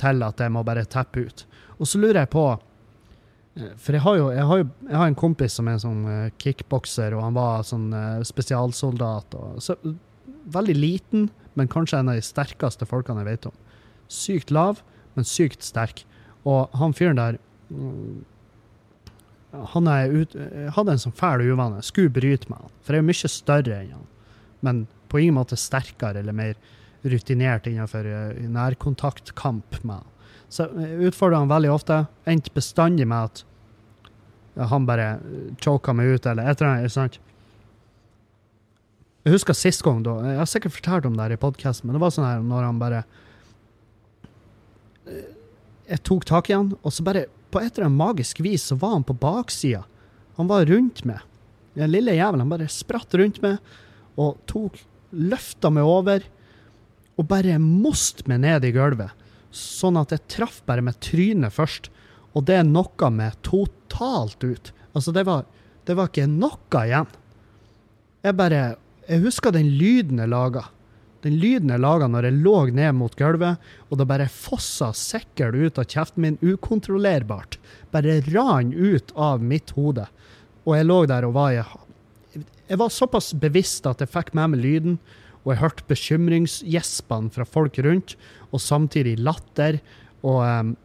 [0.00, 1.44] til at jeg må bare teppe ut.
[1.78, 5.10] Og så lurer jeg på eh, For jeg har jo, jeg har jo jeg har
[5.10, 9.36] en kompis som er sånn eh, kickbokser, og han var sånn eh, spesialsoldat.
[9.38, 9.76] Og, så,
[10.54, 13.56] veldig liten, men kanskje en av de sterkeste folkene jeg vet om.
[14.12, 14.82] Sykt lav,
[15.14, 16.04] men sykt sterk.
[16.44, 17.38] Og han fyren der
[17.70, 18.24] mm,
[19.74, 20.34] han ut,
[20.76, 21.82] hadde en sånn fæl uvane.
[21.84, 22.72] Skulle bryte han.
[22.84, 24.08] For jeg er mye større enn han.
[24.64, 26.56] Men på ingen måte sterkere eller mer
[27.04, 30.10] rutinert innenfor eh, nærkontaktkamp med han.
[30.48, 32.04] Så jeg utfordra han veldig ofte.
[32.30, 33.44] Endte bestandig med at
[34.70, 35.18] han bare
[35.62, 36.92] choka meg ut, eller et eller annet.
[36.92, 37.18] sant?
[39.24, 41.96] Jeg husker sist gang, da, jeg har sikkert fortalt om det her i podkasten, men
[41.96, 42.98] det var sånn her når han bare
[45.08, 45.30] eh,
[45.88, 48.78] Jeg tok tak i han, og så bare på et eller annet magisk vis så
[48.80, 49.84] var han på baksida.
[50.38, 51.22] Han var rundt meg.
[51.78, 53.62] Den lille jævelen bare spratt rundt meg
[54.18, 54.80] og tok
[55.14, 56.24] Løfta meg over
[57.14, 59.12] og bare most meg ned i gulvet.
[59.54, 61.86] Sånn at jeg traff bare med trynet først,
[62.34, 64.72] og det knocka meg totalt ut.
[64.90, 65.44] Altså, det var,
[65.86, 67.06] det var ikke noe igjen.
[68.24, 68.64] Jeg bare
[69.04, 70.62] Jeg husker den lyden jeg laga.
[71.24, 75.56] Den lyden jeg laga når jeg lå ned mot gulvet, og det bare fossa sikkel
[75.56, 77.56] ut av kjeften min ukontrollerbart.
[77.94, 80.04] Bare ran ut av mitt hode.
[80.68, 81.62] Og jeg lå der og var i
[82.68, 84.98] Jeg var såpass bevisst at jeg fikk med meg lyden,
[85.44, 88.16] og jeg hørte bekymringsgjespene fra folk rundt,
[88.52, 89.80] og samtidig latter.
[90.24, 90.76] Og um,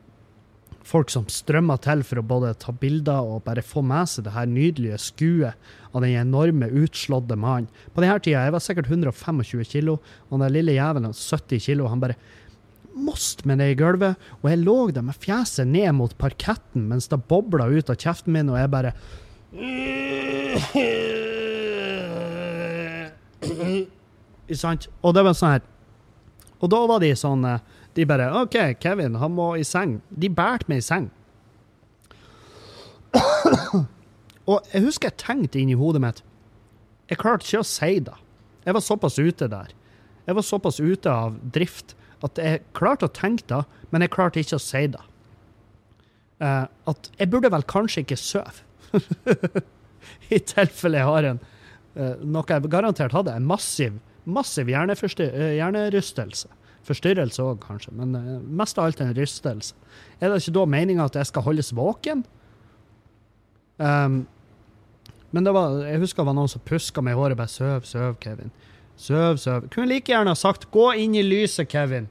[0.90, 4.36] folk som strømma til for å både ta bilder og bare få med seg det
[4.36, 5.54] her nydelige skuet
[5.94, 7.70] av den enorme, utslåtte mannen.
[7.94, 9.94] På denne tida, jeg var sikkert 125 kilo,
[10.30, 11.84] og den lille jævelen 70 kilo.
[11.90, 12.20] Han bare
[13.00, 17.08] most med ned i gulvet, og jeg lå der med fjeset ned mot parketten mens
[17.12, 18.92] det bobla ut av kjeften min, og jeg bare
[24.60, 24.84] Sant?
[25.06, 25.64] Og det var sånn her
[26.60, 27.62] Og da var de sånn eh,
[28.00, 29.98] De bare OK, Kevin, han må i seng.
[30.08, 31.10] De bærte meg i seng.
[34.50, 36.20] Og jeg husker jeg tenkte inni hodet mitt
[37.10, 38.16] Jeg klarte ikke å si det.
[38.64, 39.74] Jeg var såpass ute der.
[40.30, 44.42] Jeg var såpass ute av drift at jeg klarte å tenke det, men jeg klarte
[44.44, 45.02] ikke å si det.
[46.40, 48.64] Uh, at jeg burde vel kanskje ikke sove.
[50.36, 53.98] I tilfelle jeg har en uh, noe jeg garantert hadde, en massiv
[54.30, 56.50] massiv eh, hjernerystelse.
[56.90, 59.78] Forstyrrelse òg, kanskje, men uh, mest av alt en rystelse.
[60.20, 62.26] Er det ikke da meninga at jeg skal holdes våken?
[63.78, 64.24] Um,
[65.32, 67.38] men det var, jeg husker det var noen som puska meg i håret.
[67.38, 68.52] bare Søv, søv, Kevin.
[69.00, 69.70] Søv, søv.
[69.70, 72.10] Kunne like gjerne sagt 'gå inn i lyset', Kevin.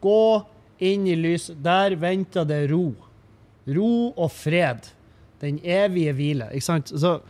[0.00, 0.44] Gå
[0.78, 1.56] inn i lyset.
[1.64, 2.94] Der venter det ro.
[3.66, 4.92] Ro og fred.
[5.40, 6.48] Den evige hvile.
[6.52, 6.88] Ikke sant?
[6.88, 7.20] Så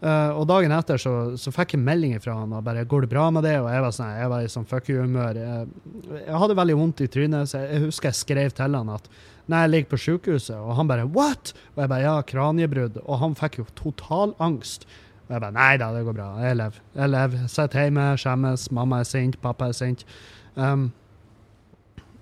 [0.00, 3.10] Uh, og dagen etter så, så, fikk jeg meldinger fra han og bare 'Går det
[3.10, 5.36] bra med det?' Og jeg var sånn, jeg var i sånn fuck you-humør.
[5.36, 5.66] Jeg,
[6.14, 9.10] jeg, hadde veldig vondt i trynet, så jeg, jeg, husker jeg skrev til han at
[9.44, 10.56] nei, jeg ligger på sykehuset.
[10.56, 12.96] Og han bare 'what?' Og jeg bare 'ja, kraniebrudd'.
[13.04, 14.88] Og han fikk jo total angst.
[15.28, 16.30] Og jeg bare 'nei da, det går bra.
[16.40, 16.80] Jeg lever.
[16.96, 17.44] Jeg lever.
[17.46, 18.72] Sitter hjemme, skjemmes.
[18.72, 20.08] Mamma er sint, pappa er sint'.
[20.56, 20.92] Um,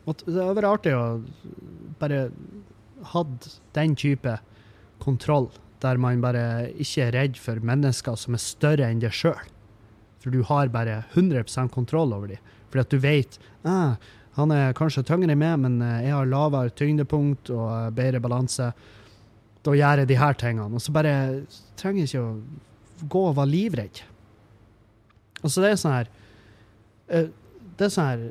[0.05, 1.23] og det hadde vært artig å
[2.01, 2.31] bare
[3.15, 4.39] hatt den type
[4.99, 5.51] kontroll
[5.83, 9.39] der man bare ikke er redd for mennesker som er større enn deg sjøl.
[10.23, 12.55] For du har bare 100 kontroll over dem.
[12.69, 13.95] Fordi at du vet ah,
[14.39, 18.21] han er kanskje tyngre enn meg, men eh, jeg har lavere tyngdepunkt og eh, bedre
[18.23, 18.71] balanse.
[19.67, 20.71] Da gjør jeg de her tingene.
[20.79, 21.15] Og så bare
[21.81, 24.03] trenger jeg ikke å gå og være livredd.
[25.43, 26.09] Altså, det er sånn her
[27.15, 27.27] eh,
[27.79, 28.23] Det er sånn her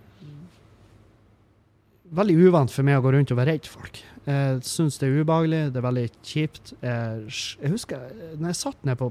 [2.16, 4.00] Veldig uvant for meg å gå rundt og være redd folk.
[4.28, 6.74] Jeg syns det er ubehagelig, det er veldig kjipt.
[6.84, 7.34] Jeg,
[7.64, 8.06] jeg husker
[8.40, 9.10] når jeg satt ned på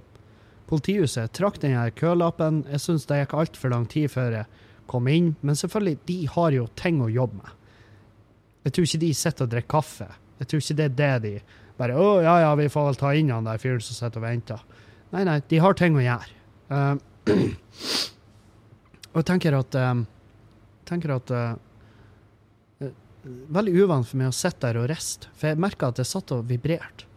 [0.71, 2.65] politihuset, trakk den her kølappen.
[2.73, 5.35] Jeg syns det gikk altfor lang tid før jeg kom inn.
[5.45, 7.53] Men selvfølgelig, de har jo ting å jobbe med.
[8.67, 10.09] Jeg tror ikke de sitter og drikker kaffe.
[10.41, 11.35] Jeg tror ikke det er det de
[11.77, 14.25] bare Å, ja ja, vi får vel ta inn han der fyren som sitter og
[14.25, 14.63] venter.
[15.13, 16.33] Nei, nei, de har ting å gjøre.
[16.73, 16.97] Uh,
[19.13, 20.03] og jeg tenker at um,
[20.89, 21.45] tenker at uh,
[23.27, 25.31] veldig uvant for meg å sitte der og riste.
[25.37, 27.09] For jeg merka at jeg satt og vibrerte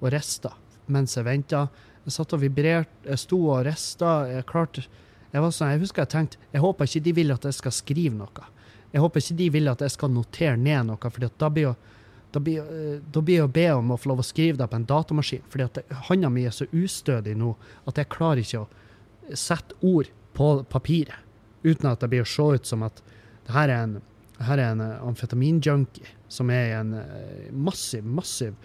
[0.00, 0.52] og rista
[0.92, 1.66] mens jeg venta.
[2.06, 4.20] Jeg satt og vibrerte, jeg sto og rista.
[4.30, 7.48] Jeg klarte jeg, var sånn, jeg husker jeg tenkte jeg håper ikke de vil at
[7.48, 8.46] jeg skal skrive noe.
[8.92, 11.74] Jeg håper ikke de vil at jeg skal notere ned noe, for da blir jo
[11.74, 14.88] eh, da blir jeg å be om å få lov å skrive det på en
[14.88, 15.44] datamaskin.
[15.48, 17.54] fordi at hånda mi er så ustødig nå
[17.86, 21.26] at jeg klarer ikke å sette ord på papiret
[21.64, 23.02] uten at det blir å se ut som at
[23.46, 23.96] det her er en,
[24.44, 28.56] her er en eh, amfetaminjunkie som er i en eh, massiv, massiv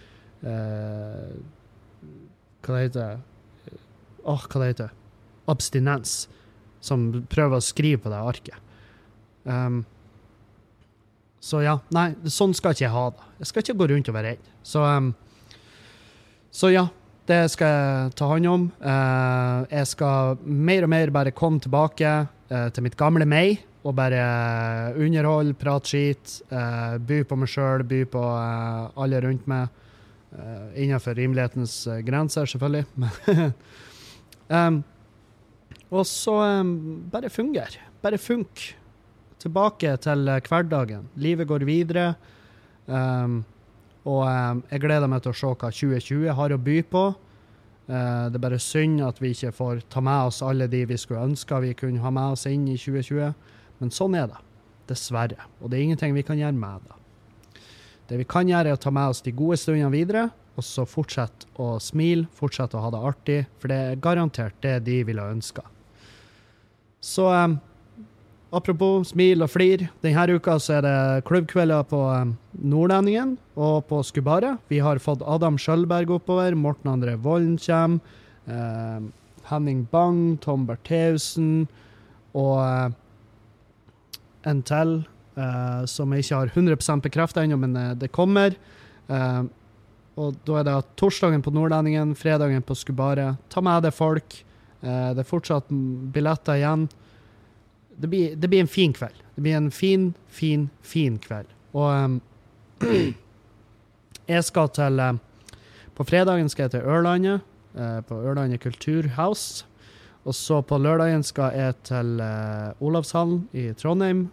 [0.44, 1.32] eh,
[2.62, 3.22] Hva det heter
[4.22, 4.92] Åh, hva det heter
[5.50, 6.28] Abstinens.
[6.82, 8.70] Som prøver å skrive på det arket.
[9.42, 9.80] Um,
[11.42, 13.26] så ja, nei, sånn skal ikke jeg ha det.
[13.42, 14.52] Jeg skal ikke gå rundt og være redd.
[14.66, 15.10] Så, um,
[16.54, 16.84] så ja,
[17.30, 18.68] det skal jeg ta hånd om.
[18.82, 23.94] Uh, jeg skal mer og mer bare komme tilbake uh, til mitt gamle meg og
[23.98, 29.80] bare underholde, prate skit, uh, by på meg sjøl, by på uh, alle rundt meg.
[30.32, 32.86] Uh, innenfor rimelighetens grenser, selvfølgelig.
[34.52, 34.82] Um,
[35.88, 36.72] og så um,
[37.08, 37.80] bare fungere.
[38.04, 38.60] Bare funk.
[39.40, 41.06] Tilbake til hverdagen.
[41.16, 42.10] Livet går videre.
[42.84, 43.38] Um,
[44.04, 47.04] og jeg gleder meg til å se hva 2020 har å by på.
[47.86, 51.24] Det er bare synd at vi ikke får ta med oss alle de vi skulle
[51.30, 53.32] ønske vi kunne ha med oss inn i 2020.
[53.82, 54.38] Men sånn er det.
[54.92, 55.48] Dessverre.
[55.60, 56.98] Og det er ingenting vi kan gjøre med det.
[58.12, 60.84] Det vi kan gjøre, er å ta med oss de gode stundene videre, og så
[60.86, 65.24] fortsette å smile, fortsette å ha det artig, for det er garantert det de ville
[65.32, 65.64] ønska.
[67.02, 67.56] Så um,
[68.54, 74.02] apropos smil og flir, denne uka så er det klubbkvelder på um, Nordlendingen og på
[74.06, 74.58] Skubare.
[74.68, 78.04] Vi har fått Adam Skjølberg oppover, Morten André Volden kommer,
[78.46, 79.08] um,
[79.48, 81.64] Henning Bang, Tom Bertheussen
[82.38, 82.92] og
[84.48, 85.00] en til
[85.38, 88.56] uh, som jeg ikke har 100% bekrefta ennå, men eh, det kommer.
[89.08, 89.44] Uh,
[90.20, 93.36] og da er det torsdagen på Nordlendingen, fredagen på Skubare.
[93.52, 94.42] Ta med deg folk.
[94.82, 95.72] Uh, det er fortsatt
[96.12, 96.88] billetter igjen.
[97.96, 99.18] Det blir, det blir en fin kveld.
[99.36, 101.48] Det blir en fin, fin, fin kveld.
[101.72, 102.20] Og um,
[104.32, 105.00] jeg skal til
[105.96, 107.40] På fredagen skal jeg til Ørlandet,
[108.08, 109.64] på Ørlandet Kulturhouse.
[110.22, 114.28] Og så på lørdagen skal jeg til uh, Olavshallen i Trondheim.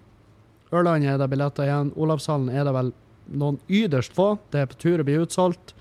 [0.70, 1.94] Ørland er det billetter igjen.
[1.98, 2.92] Olavshallen er det vel
[3.40, 4.36] noen yderst få.
[4.54, 5.74] Det er på tur å bli utsolgt.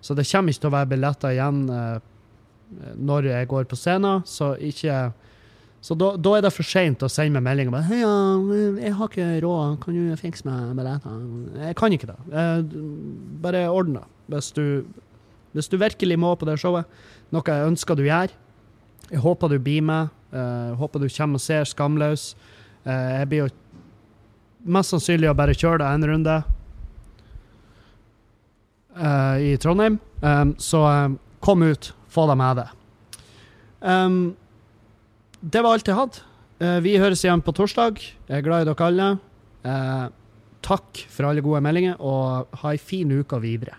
[0.00, 1.96] Så det kommer ikke til å være billetter igjen uh,
[2.94, 4.22] når jeg går på scenen.
[4.26, 5.08] Så ikke
[5.86, 7.98] Så da, da er det for seint å sende meg melding og bare Hei,
[8.82, 11.18] jeg har ikke råd, kan du fikse meg billetter?
[11.62, 12.16] Jeg kan ikke det.
[13.42, 14.08] Bare ordne det.
[14.30, 14.50] Hvis
[15.56, 16.84] hvis du virkelig må på det showet,
[17.32, 18.32] noe jeg ønsker du gjør.
[19.10, 20.12] Jeg håper du blir med.
[20.34, 22.34] Jeg håper du kommer og ser Skamløs.
[22.84, 23.50] Eh, jeg blir jo
[24.76, 26.36] mest sannsynlig å bare kjøre det en runde
[28.96, 30.00] eh, i Trondheim.
[30.58, 30.80] Så
[31.44, 32.68] kom ut, få deg med det.
[35.46, 36.22] Det var alt jeg hadde.
[36.56, 38.00] Eh, vi høres igjen på torsdag.
[38.00, 39.08] Jeg er glad i dere alle.
[39.66, 40.06] Eh,
[40.64, 43.76] takk for alle gode meldinger, og ha ei fin uke videre.